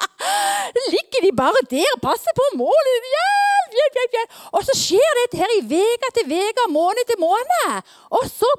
ligger 0.94 1.24
de 1.24 1.32
bare 1.36 1.62
der 1.70 1.90
og 1.94 2.02
passer 2.02 2.34
på 2.36 2.48
målet. 2.58 3.08
Hjelp, 3.14 3.76
hjelp, 3.78 3.98
hjelp, 4.00 4.18
hjelp. 4.18 4.38
Og 4.56 4.66
så 4.66 4.76
skjer 4.78 5.20
dette 5.20 5.40
her 5.40 5.54
i 5.58 5.62
uke 5.64 6.12
til 6.18 6.34
uke, 6.34 6.68
måned 6.72 7.08
til 7.10 7.20
måned. 7.20 7.92
Og 8.18 8.24
så 8.32 8.50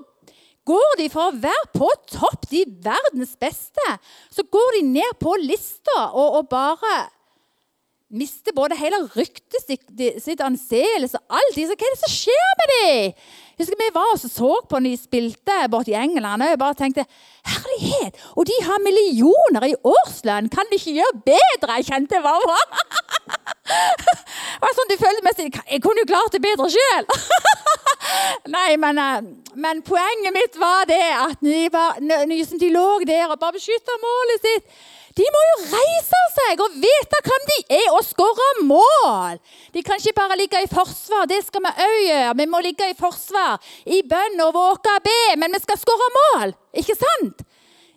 går 0.66 0.98
de 1.00 1.10
fra 1.14 1.30
å 1.30 1.36
være 1.38 1.68
på 1.76 1.90
topp, 2.12 2.48
de 2.52 2.64
verdens 2.86 3.36
beste. 3.42 3.90
Så 4.34 4.46
går 4.52 4.80
de 4.80 4.86
ned 4.96 5.20
på 5.22 5.36
lista 5.42 6.10
og, 6.12 6.40
og 6.42 6.50
bare 6.52 6.96
mister 8.10 8.54
både 8.56 8.78
hele 8.78 9.00
ryktet 9.16 9.64
sitt, 9.66 9.86
sitt 10.22 10.42
anseelse 10.44 11.18
og 11.18 11.40
alt. 11.40 11.58
Så 11.58 11.74
hva 11.74 11.88
er 11.88 11.96
det 11.96 12.02
som 12.04 12.14
skjer 12.14 12.54
med 12.62 12.74
dem? 12.76 13.26
Husker 13.56 13.80
Vi 13.80 13.88
var 13.96 14.12
og 14.12 14.20
så 14.20 14.52
på 14.68 14.80
når 14.80 14.92
de 14.92 15.00
spilte 15.00 15.56
borte 15.72 15.94
i 15.94 15.98
England. 15.98 16.44
og 16.44 16.50
jeg 16.50 16.60
bare 16.60 16.78
tenkte, 16.78 17.06
Herlighet! 17.46 18.18
Og 18.36 18.48
de 18.50 18.56
har 18.68 18.82
millioner 18.84 19.68
i 19.70 19.76
årslønn! 19.84 20.50
Kan 20.50 20.68
de 20.70 20.80
ikke 20.80 20.98
gjøre 21.00 21.22
bedre? 21.26 21.78
Jeg 21.80 21.88
kjente 21.90 22.22
hva 22.22 22.36
det 22.42 22.50
var. 22.52 22.66
sånn 24.76 24.92
de 24.92 24.98
følte 25.00 25.26
mest, 25.26 25.44
Jeg 25.72 25.82
kunne 25.82 26.04
jo 26.04 26.10
klart 26.10 26.36
det 26.36 26.44
bedre 26.44 26.70
sjøl! 26.74 27.08
Nei, 28.56 28.76
men, 28.82 29.00
eh, 29.02 29.22
men, 29.56 29.82
poenget 29.86 30.36
mitt 30.36 30.60
var 30.62 30.86
det 30.90 31.02
at 31.16 31.40
de, 31.42 31.64
var, 31.74 31.98
de 32.02 32.70
lå 32.74 32.90
der 33.08 33.32
og 33.32 33.40
bare 33.40 33.56
beskytta 33.56 33.98
målet 34.04 34.46
sitt 34.46 34.76
de 35.16 35.26
må 35.32 35.42
jo 35.48 35.56
reise 35.72 36.22
seg 36.34 36.62
og 36.66 36.74
vite 36.84 37.20
hvem 37.24 37.46
de 37.48 37.58
er, 37.78 37.86
og 37.96 38.04
skåre 38.04 38.48
mål. 38.68 39.38
De 39.72 39.84
kan 39.86 40.00
ikke 40.02 40.16
bare 40.18 40.36
ligge 40.40 40.60
i 40.60 40.68
forsvar. 40.72 41.24
Det 41.32 41.40
skal 41.46 41.64
vi 41.64 41.72
òg 41.86 41.96
gjøre. 42.04 42.34
Vi 42.42 42.48
må 42.52 42.60
ligge 42.66 42.90
i 42.92 42.98
forsvar, 43.00 43.62
i 43.88 44.02
bønn 44.04 44.44
og 44.44 44.52
våke 44.58 44.96
og 44.98 45.06
be, 45.08 45.20
men 45.40 45.56
vi 45.56 45.62
skal 45.64 45.80
skåre 45.80 46.10
mål. 46.18 46.56
Ikke 46.76 46.98
sant? 47.00 47.46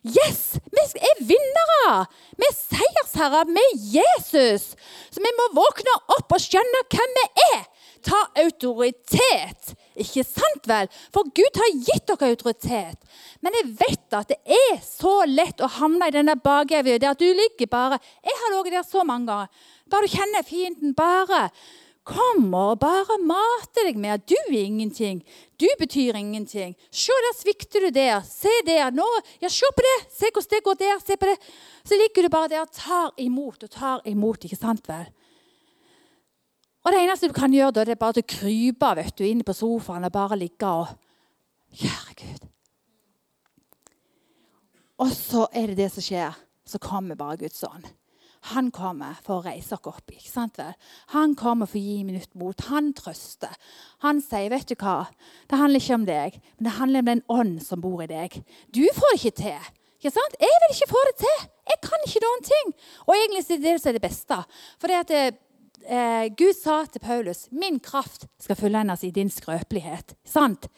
Yes! 0.06 0.44
Vi 0.70 0.84
er 1.10 1.24
vinnere. 1.26 2.06
Vi 2.38 2.46
er 2.46 2.54
seiersherrer 2.54 3.50
med 3.50 3.82
Jesus. 3.96 4.70
Så 5.10 5.24
vi 5.24 5.34
må 5.40 5.50
våkne 5.58 5.96
opp 6.14 6.38
og 6.38 6.42
skjønne 6.44 6.84
hvem 6.94 7.18
vi 7.18 7.26
er. 7.48 7.66
Ta 8.06 8.22
autoritet. 8.44 9.74
Ikke 9.98 10.24
sant 10.26 10.68
vel? 10.70 10.90
For 11.14 11.26
Gud 11.34 11.58
har 11.60 11.74
gitt 11.74 12.06
dere 12.10 12.30
autoritet. 12.32 13.02
Men 13.44 13.56
jeg 13.58 13.72
vet 13.80 14.16
at 14.18 14.30
det 14.30 14.38
er 14.58 14.78
så 14.84 15.20
lett 15.26 15.60
å 15.64 15.70
havne 15.78 16.08
i 16.08 16.14
denne 16.14 16.38
bakevjen 16.38 17.02
der 17.02 17.12
at 17.12 17.20
du 17.20 17.26
ligger 17.26 17.70
bare 17.70 17.98
Jeg 18.24 18.38
har 18.42 18.54
ligget 18.54 18.78
der 18.78 18.86
så 18.86 19.04
mange 19.06 19.30
ganger. 19.30 19.66
Bare 19.90 20.06
du 20.06 20.14
kjenner 20.14 20.46
fienden. 20.46 20.94
Bare 20.96 21.48
kommer 22.08 22.72
og 22.72 22.80
bare 22.80 23.18
mater 23.20 23.88
deg 23.88 23.98
med 24.00 24.14
at 24.16 24.24
du 24.28 24.36
er 24.38 24.62
ingenting. 24.62 25.20
Du 25.60 25.66
betyr 25.80 26.16
ingenting. 26.16 26.74
Se, 26.90 27.12
der 27.26 27.36
svikter 27.36 27.84
du 27.84 27.90
der. 27.92 28.22
Se 28.24 28.52
der. 28.66 28.90
Nå, 28.94 29.06
ja, 29.42 29.50
se 29.52 29.68
på 29.76 29.84
det. 29.84 29.98
Se 30.14 30.30
hvordan 30.32 30.54
det 30.54 30.64
går 30.64 30.80
der. 30.80 30.98
Se 31.04 31.16
på 31.16 31.28
det. 31.28 31.36
Så 31.84 32.00
ligger 32.00 32.24
du 32.24 32.32
bare 32.32 32.52
der 32.54 32.64
og 32.64 32.72
tar 32.72 33.12
imot 33.18 33.64
og 33.64 33.70
tar 33.70 34.04
imot. 34.08 34.44
ikke 34.44 34.56
sant 34.60 34.88
vel? 34.88 35.08
Og 36.88 36.94
Det 36.94 37.02
eneste 37.04 37.28
du 37.28 37.34
kan 37.36 37.52
gjøre, 37.52 37.74
da, 37.76 37.82
det 37.84 37.98
er 37.98 38.00
bare 38.00 38.22
å 38.22 38.24
krype 38.24 38.88
vet 38.96 39.16
du, 39.18 39.26
inn 39.28 39.42
på 39.44 39.52
sofaen 39.52 40.08
og 40.08 40.12
bare 40.14 40.38
ligge 40.40 40.68
og 40.72 40.94
Kjære 41.76 42.14
Gud. 42.16 42.46
Og 45.04 45.10
så 45.12 45.42
er 45.52 45.68
det 45.68 45.76
det 45.82 45.88
som 45.92 46.06
skjer. 46.06 46.38
Så 46.64 46.80
kommer 46.80 47.18
bare 47.20 47.36
Guds 47.42 47.60
ånd. 47.68 47.84
Han 48.54 48.70
kommer 48.72 49.18
for 49.20 49.42
å 49.42 49.44
reise 49.44 49.76
oss 49.76 49.84
opp. 49.90 50.08
ikke 50.08 50.30
sant 50.30 50.56
vel? 50.56 50.72
Han 51.12 51.34
kommer 51.36 51.68
for 51.68 51.76
å 51.76 51.82
gi 51.82 51.98
minutt 52.08 52.32
mot. 52.40 52.56
Han 52.70 52.94
trøster. 52.96 53.52
Han 54.00 54.22
sier, 54.24 54.48
'Vet 54.48 54.72
du 54.72 54.74
hva, 54.74 55.08
det 55.48 55.58
handler 55.58 55.80
ikke 55.80 55.94
om 55.94 56.06
deg, 56.06 56.40
men 56.56 56.64
det 56.64 56.78
handler 56.78 56.98
om 56.98 57.04
den 57.04 57.22
ånd 57.28 57.62
som 57.62 57.80
bor 57.80 58.00
i 58.02 58.06
deg.' 58.06 58.42
Du 58.72 58.80
får 58.94 59.12
det 59.12 59.20
ikke 59.20 59.42
til. 59.42 59.60
Ikke 59.98 60.14
sant? 60.14 60.40
Jeg 60.40 60.56
vil 60.62 60.74
ikke 60.74 60.94
få 60.94 61.00
det 61.10 61.16
til. 61.20 61.38
Jeg 61.68 61.78
kan 61.82 62.00
ikke 62.06 62.24
noen 62.24 62.42
ting. 62.42 62.74
Og 63.06 63.14
egentlig 63.14 63.44
er 63.44 63.56
det 63.56 63.62
det 63.62 63.80
som 63.82 63.88
er 63.88 63.98
det 63.98 64.08
beste. 64.08 64.36
For 64.80 64.86
det 64.86 64.96
at 64.96 65.08
det, 65.08 65.38
eh, 65.86 66.28
Gud 66.36 66.54
sa 66.56 66.84
til 66.84 67.00
Paulus 67.00 67.48
'Min 67.50 67.80
kraft 67.80 68.26
skal 68.40 68.56
fullendes 68.56 69.04
i 69.04 69.10
din 69.10 69.28
skrøpelighet'. 69.28 70.14
Sant? 70.24 70.68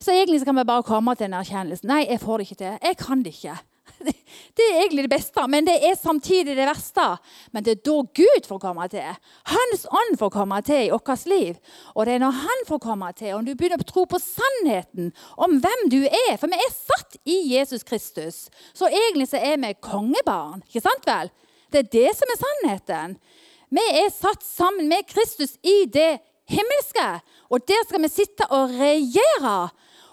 Så 0.00 0.12
egentlig 0.12 0.44
kan 0.44 0.56
vi 0.56 0.64
bare 0.64 0.82
komme 0.82 1.14
til 1.14 1.24
en 1.24 1.34
erkjennelse. 1.40 1.86
Nei, 1.86 2.06
jeg 2.10 2.20
får 2.20 2.38
det 2.38 2.46
ikke 2.46 2.62
til. 2.64 2.78
Jeg 2.82 2.96
kan 2.96 3.22
det 3.22 3.34
ikke. 3.34 3.58
Det 4.56 4.64
er 4.64 4.80
egentlig 4.80 5.02
det 5.04 5.12
beste, 5.12 5.42
men 5.48 5.66
det 5.66 5.74
er 5.84 5.96
samtidig 5.98 6.56
det 6.56 6.66
verste. 6.66 7.06
Men 7.52 7.64
det 7.64 7.70
er 7.70 7.82
da 7.84 7.96
Gud 8.20 8.46
får 8.48 8.58
komme 8.62 8.86
til. 8.88 9.16
Hans 9.44 9.86
ånd 9.90 10.18
får 10.18 10.30
komme 10.34 10.60
til 10.62 10.86
i 10.86 10.90
vårt 10.90 11.26
liv. 11.26 11.56
Og 11.94 12.06
det 12.06 12.14
er 12.14 12.22
når 12.22 12.30
Han 12.30 12.64
får 12.68 12.78
komme 12.78 13.12
til, 13.12 13.34
og 13.34 13.46
du 13.46 13.54
begynner 13.54 13.80
å 13.80 13.90
tro 13.90 14.04
på 14.04 14.20
sannheten 14.22 15.12
om 15.36 15.58
hvem 15.60 15.88
du 15.90 16.00
er 16.06 16.36
For 16.38 16.48
vi 16.48 16.58
er 16.58 16.72
satt 16.72 17.18
i 17.24 17.56
Jesus 17.56 17.82
Kristus. 17.82 18.48
Så 18.74 18.88
egentlig 18.88 19.28
så 19.28 19.36
er 19.36 19.56
vi 19.60 19.74
kongebarn. 19.80 20.62
Ikke 20.66 20.84
sant 20.86 21.06
vel? 21.06 21.30
Det 21.72 21.84
er 21.84 21.92
det 21.92 22.10
som 22.16 22.32
er 22.32 22.40
sannheten. 22.40 23.18
Vi 23.70 23.82
er 24.02 24.10
satt 24.10 24.42
sammen 24.42 24.88
med 24.90 25.06
Kristus 25.06 25.54
i 25.62 25.84
det 25.86 26.18
himmelske. 26.50 27.06
Og 27.50 27.62
der 27.68 27.84
skal 27.86 28.02
vi 28.02 28.10
sitte 28.10 28.48
og 28.50 28.72
regjere. 28.74 29.70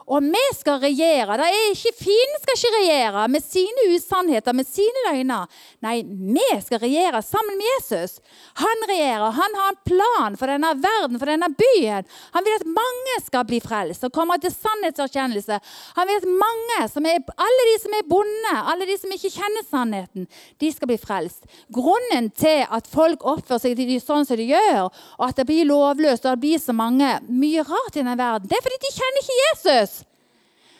Og 0.08 0.24
vi 0.24 0.44
skal 0.56 0.80
regjere. 0.80 1.36
Det 1.36 1.48
er 1.52 1.66
ikke 1.74 1.92
Fienden 2.00 2.40
skal 2.40 2.56
ikke 2.56 2.76
regjere 2.78 3.24
med 3.28 3.44
sine 3.44 3.88
usannheter, 3.92 4.56
med 4.56 4.68
sine 4.70 5.02
løgner. 5.10 5.50
Nei, 5.84 5.98
vi 6.08 6.46
skal 6.64 6.80
regjere 6.80 7.20
sammen 7.26 7.60
med 7.60 7.68
Jesus. 7.74 8.22
Han 8.62 8.86
regjerer. 8.88 9.36
Han 9.36 9.58
har 9.60 9.74
en 9.74 9.82
plan 9.90 10.38
for 10.40 10.48
denne 10.48 10.72
verden, 10.80 11.20
for 11.20 11.28
denne 11.28 11.50
byen. 11.60 12.08
Han 12.38 12.48
vil 12.48 12.56
at 12.56 12.70
mange 12.78 13.18
skal 13.26 13.44
bli 13.50 13.60
frelst 13.64 14.08
og 14.08 14.14
komme 14.16 14.38
til 14.40 14.54
sannhetserkjennelse. 14.56 15.60
Han 16.00 16.08
vil 16.08 16.22
at 16.22 16.30
mange, 16.40 16.80
er, 17.12 17.36
alle 17.36 17.68
de 17.74 17.76
som 17.84 18.00
er 18.00 18.08
bonde, 18.08 18.56
alle 18.56 18.88
de 18.88 18.96
som 19.02 19.12
ikke 19.12 19.34
kjenner 19.36 19.68
sannheten, 19.68 20.30
de 20.64 20.72
skal 20.72 20.92
bli 20.94 21.00
frelst. 21.04 21.44
Grunnen 21.74 22.32
til 22.32 22.64
at 22.64 22.88
folk 22.88 23.28
oppfører 23.28 23.66
seg 23.66 23.84
sånn 24.04 24.28
som 24.28 24.40
de 24.40 24.48
gjør, 24.54 24.88
og 25.20 25.28
at 25.28 25.40
det 25.40 25.48
blir 25.50 25.68
lovløst 25.68 26.26
og 26.26 26.38
det 26.38 26.46
blir 26.46 26.64
så 26.64 26.76
mange 26.76 27.18
mye 27.28 27.68
rart 27.68 27.96
i 27.96 28.00
denne 28.00 28.16
verden, 28.20 28.48
det 28.48 28.56
er 28.56 28.64
fordi 28.64 28.80
de 28.84 28.96
kjenner 28.96 29.24
ikke 29.26 29.40
Jesus. 29.44 29.97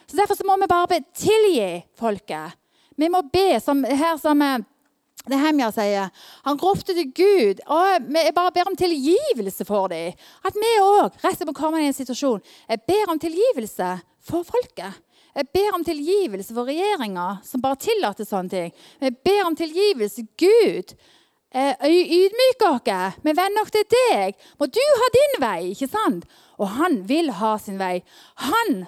Så 0.08 0.16
Derfor 0.16 0.36
så 0.36 0.46
må 0.48 0.56
vi 0.62 0.68
bare 0.72 1.02
tilgi 1.16 1.84
folket. 2.00 2.56
Vi 2.98 3.10
må 3.12 3.22
be, 3.34 3.60
som 3.60 3.84
her 3.84 4.16
som 4.22 4.42
eh, 4.42 4.64
det 5.28 5.40
Hemja 5.42 5.68
sier. 5.76 6.14
Han 6.46 6.60
ropte 6.62 6.96
til 6.96 7.12
Gud. 7.12 7.60
og 7.68 8.08
Jeg 8.16 8.34
bare 8.36 8.54
ber 8.56 8.70
om 8.72 8.78
tilgivelse 8.80 9.66
for 9.68 9.92
dem. 9.92 10.16
At 10.48 10.56
vi 10.56 10.72
òg 10.80 11.20
resten 11.26 11.50
må 11.50 11.56
komme 11.58 11.84
i 11.84 11.90
en 11.90 11.98
situasjon. 11.98 12.40
Jeg 12.70 12.82
ber 12.88 13.12
om 13.12 13.20
tilgivelse 13.20 13.90
for 14.24 14.48
folket. 14.48 15.04
Jeg 15.38 15.52
ber 15.54 15.76
om 15.76 15.84
tilgivelse 15.86 16.56
for 16.56 16.66
regjeringa 16.66 17.28
som 17.46 17.62
bare 17.62 17.78
tillater 17.84 18.26
sånne 18.26 18.50
ting. 18.50 18.74
Jeg 19.04 19.20
ber 19.28 19.44
om 19.46 19.56
tilgivelse. 19.60 20.24
Gud, 20.40 20.96
eh, 21.52 21.76
ydmyk 21.84 22.64
dere. 22.64 23.14
Vi 23.22 23.36
venner 23.38 23.62
oss 23.62 23.76
til 23.76 23.86
deg. 23.92 24.40
Må 24.58 24.66
du 24.72 24.82
ha 24.82 25.14
din 25.20 25.42
vei, 25.44 25.72
ikke 25.76 25.92
sant? 25.92 26.26
Og 26.58 26.72
han 26.80 27.04
vil 27.06 27.30
ha 27.32 27.58
sin 27.62 27.78
vei. 27.78 28.02
Han 28.48 28.88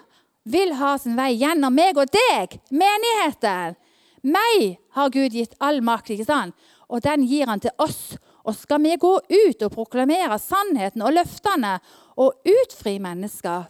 vil 0.50 0.74
ha 0.80 0.96
sin 0.98 1.18
vei 1.20 1.34
gjennom 1.38 1.76
meg 1.76 1.98
og 1.98 2.10
deg, 2.14 2.58
menigheten. 2.72 3.78
Meg 4.26 4.76
har 4.98 5.14
Gud 5.14 5.38
gitt 5.38 5.56
all 5.64 5.80
makt, 5.86 6.12
ikke 6.16 6.28
sant? 6.28 6.58
og 6.90 7.04
den 7.06 7.26
gir 7.30 7.50
han 7.50 7.62
til 7.62 7.74
oss. 7.82 8.18
Og 8.48 8.56
skal 8.58 8.82
vi 8.82 8.96
gå 8.98 9.12
ut 9.20 9.66
og 9.66 9.74
proklamere 9.74 10.40
sannheten 10.42 11.04
og 11.06 11.14
løftene 11.14 11.78
og 12.20 12.40
utfri 12.50 12.98
mennesker. 13.02 13.68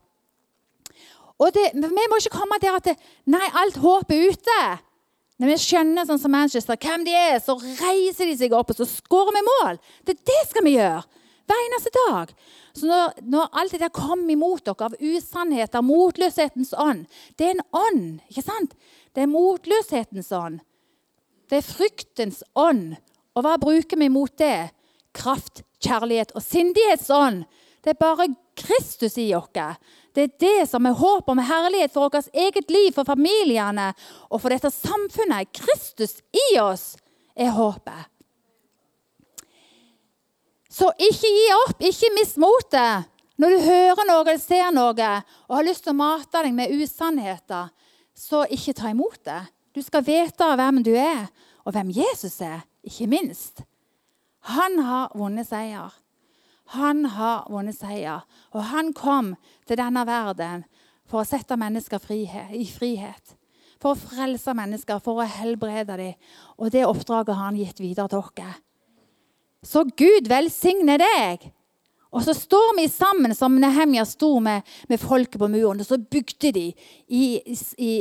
Og 1.40 1.54
det, 1.56 1.72
Vi 1.74 2.08
må 2.12 2.20
ikke 2.20 2.38
komme 2.38 2.60
der 2.62 2.78
at 2.78 2.86
det, 2.86 2.96
nei, 3.26 3.48
alt 3.54 3.80
håp 3.80 4.12
er 4.12 4.32
ute. 4.32 4.62
Når 5.40 5.54
vi 5.54 5.58
skjønner 5.64 6.08
sånn 6.08 6.20
som 6.20 6.32
Manchester, 6.32 6.76
hvem 6.76 7.06
de 7.08 7.14
er, 7.16 7.38
så 7.40 7.56
reiser 7.56 8.28
de 8.28 8.36
seg 8.36 8.56
opp 8.56 8.74
og 8.74 8.80
så 8.80 8.88
skårer 8.88 9.38
vi 9.38 9.44
mål. 9.48 9.80
Det, 10.04 10.18
det 10.28 10.42
skal 10.50 10.68
vi 10.68 10.76
gjøre 10.76 11.04
hver 11.50 11.66
eneste 11.66 11.92
dag. 11.96 12.34
Så 12.78 12.88
når, 12.90 13.20
når 13.26 13.52
alt 13.62 13.76
det 13.76 13.82
der 13.82 13.94
kommer 13.94 14.34
imot 14.34 14.66
dere 14.68 14.90
av 14.90 14.98
usannheter, 15.02 15.86
motløshetens 15.86 16.74
ånd 16.78 17.08
Det 17.38 17.48
er 17.48 17.56
en 17.58 17.68
ånd, 17.76 18.04
ikke 18.30 18.46
sant? 18.46 18.76
Det 19.14 19.26
er 19.26 19.32
motløshetens 19.32 20.32
ånd. 20.36 20.60
Det 21.50 21.60
er 21.60 21.66
fryktens 21.66 22.44
ånd. 22.54 23.00
Og 23.34 23.46
hva 23.46 23.56
bruker 23.62 23.98
vi 23.98 24.10
mot 24.12 24.32
det? 24.38 24.70
Kraft, 25.16 25.64
kjærlighet 25.82 26.36
og 26.38 26.46
sindighetsånd. 26.46 27.46
Det 27.82 27.96
er 27.96 28.00
bare 28.00 28.28
Kristus 28.60 29.18
i 29.18 29.32
oss. 29.34 29.50
Det 30.14 30.26
er 30.26 30.38
det 30.42 30.70
som 30.70 30.86
er 30.86 30.98
håp 31.00 31.30
om 31.32 31.42
herlighet 31.42 31.94
for 31.94 32.10
vårt 32.10 32.30
eget 32.34 32.70
liv, 32.70 32.92
for 32.94 33.08
familiene 33.08 33.92
og 34.30 34.42
for 34.42 34.54
dette 34.54 34.72
samfunnet. 34.74 35.52
Kristus 35.56 36.20
i 36.36 36.60
oss 36.60 36.94
er 37.40 37.54
håpet. 37.56 38.19
Så 40.80 40.88
ikke 40.96 41.28
gi 41.28 41.48
opp, 41.58 41.82
ikke 41.84 42.12
mist 42.16 42.38
motet. 42.40 43.10
Når 43.40 43.52
du 43.52 43.64
hører 43.66 44.08
noe 44.08 44.22
eller 44.22 44.40
ser 44.40 44.70
noe 44.76 45.10
og 45.48 45.56
har 45.58 45.66
lyst 45.68 45.84
til 45.84 45.92
å 45.92 46.00
mate 46.00 46.44
deg 46.44 46.54
med 46.56 46.72
usannheter, 46.76 47.72
så 48.16 48.46
ikke 48.52 48.76
ta 48.76 48.92
imot 48.92 49.20
det. 49.28 49.42
Du 49.76 49.82
skal 49.84 50.06
vite 50.08 50.48
hvem 50.60 50.80
du 50.84 50.94
er, 50.96 51.28
og 51.68 51.76
hvem 51.76 51.92
Jesus 51.96 52.40
er, 52.44 52.64
ikke 52.84 53.10
minst. 53.12 53.64
Han 54.56 54.80
har 54.84 55.12
vunnet 55.20 55.48
seier. 55.50 55.92
Han 56.76 57.04
har 57.16 57.48
vunnet 57.52 57.76
seier. 57.76 58.24
Og 58.56 58.64
han 58.72 58.94
kom 58.96 59.34
til 59.68 59.80
denne 59.80 60.06
verden 60.08 60.64
for 61.10 61.24
å 61.24 61.28
sette 61.28 61.60
mennesker 61.60 62.00
i 62.56 62.66
frihet. 62.72 63.36
For 63.80 63.96
å 63.96 64.00
frelse 64.00 64.56
mennesker, 64.56 65.04
for 65.04 65.20
å 65.20 65.28
helbrede 65.28 66.00
dem. 66.00 66.32
Og 66.60 66.72
det 66.72 66.88
oppdraget 66.88 67.36
har 67.36 67.52
han 67.52 67.60
gitt 67.60 67.80
videre 67.84 68.12
til 68.12 68.24
oss. 68.24 68.60
Så 69.66 69.84
Gud 69.98 70.30
velsigne 70.30 70.98
deg. 71.02 71.50
Og 72.10 72.24
så 72.26 72.34
står 72.34 72.76
vi 72.80 72.88
sammen 72.90 73.36
som 73.38 73.60
Nehemja 73.62 74.06
sto 74.08 74.40
med, 74.42 74.66
med 74.90 75.02
folket 75.02 75.38
på 75.42 75.50
muren. 75.52 75.82
Og 75.82 75.86
så 75.86 76.00
bygde 76.00 76.52
de 76.56 76.66
i, 77.08 77.26
i, 77.46 77.60
i, 77.78 77.92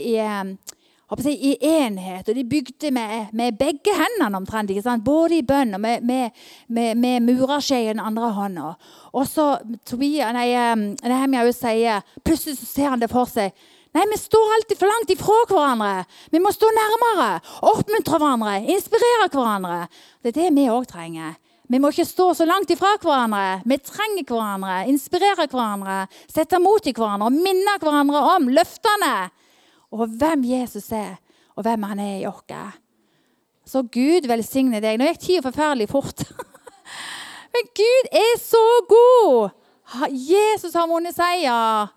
i 1.35 1.57
enhet. 1.61 2.29
Og 2.29 2.37
de 2.37 2.45
bygde 2.49 2.93
med, 2.95 3.35
med 3.37 3.59
begge 3.61 3.93
hendene 3.97 4.39
omtrent. 4.41 4.73
Både 5.05 5.37
i 5.37 5.45
bønn 5.45 5.77
og 5.77 5.83
med, 5.85 6.07
med, 6.07 6.31
med, 6.69 6.95
med 6.97 7.27
murerskje 7.27 7.83
i 7.83 7.91
den 7.91 8.01
andre 8.01 8.31
hånda. 8.33 8.71
Og 9.13 9.27
så 9.29 9.59
Nehemja 9.93 11.45
sier 11.53 12.07
Plutselig 12.25 12.57
så 12.63 12.71
ser 12.71 12.95
han 12.95 13.05
det 13.05 13.11
for 13.13 13.29
seg. 13.29 13.53
Nei, 13.93 14.07
Vi 14.13 14.19
står 14.21 14.55
alltid 14.55 14.79
for 14.79 14.89
langt 14.89 15.13
ifra 15.13 15.37
hverandre. 15.49 15.93
Vi 16.31 16.41
må 16.41 16.53
stå 16.53 16.71
nærmere. 16.77 17.29
Oppmuntre 17.75 18.21
hverandre. 18.21 18.57
Inspirere 18.73 19.29
hverandre. 19.33 19.83
Det 20.23 20.33
er 20.33 20.41
det 20.41 20.57
vi 20.57 20.69
òg 20.73 20.89
trenger. 20.89 21.37
Vi 21.69 21.79
må 21.81 21.91
ikke 21.93 22.09
stå 22.09 22.31
så 22.35 22.47
langt 22.49 22.71
ifra 22.73 22.95
hverandre. 23.03 23.61
Vi 23.69 23.77
trenger 23.85 24.25
hverandre, 24.25 24.77
inspirere 24.89 25.45
hverandre, 25.51 26.07
sette 26.33 26.61
mot 26.63 26.87
i 26.87 26.95
hverandre 26.97 27.29
og 27.29 27.37
minne 27.37 27.77
hverandre 27.83 28.23
om 28.35 28.49
løftene 28.57 29.15
og 29.93 30.05
hvem 30.21 30.45
Jesus 30.49 30.91
er, 30.97 31.17
og 31.57 31.65
hvem 31.67 31.85
han 31.91 32.01
er 32.01 32.15
i 32.23 32.27
oss. 32.29 32.73
Så 33.69 33.85
Gud 33.93 34.29
velsigne 34.29 34.81
deg. 34.81 34.97
Nå 34.97 35.11
gikk 35.11 35.23
tida 35.27 35.45
forferdelig 35.45 35.91
fort. 35.93 36.25
Men 37.53 37.73
Gud 37.77 38.11
er 38.17 38.35
så 38.41 38.65
god! 38.89 39.57
Jesus 40.13 40.77
har 40.77 40.89
vunnet 40.89 41.17
seier, 41.17 41.89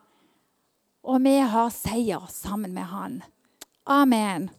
og 1.03 1.23
vi 1.23 1.35
har 1.39 1.71
seier 1.75 2.27
sammen 2.31 2.71
med 2.75 2.87
han. 2.87 3.21
Amen. 3.87 4.49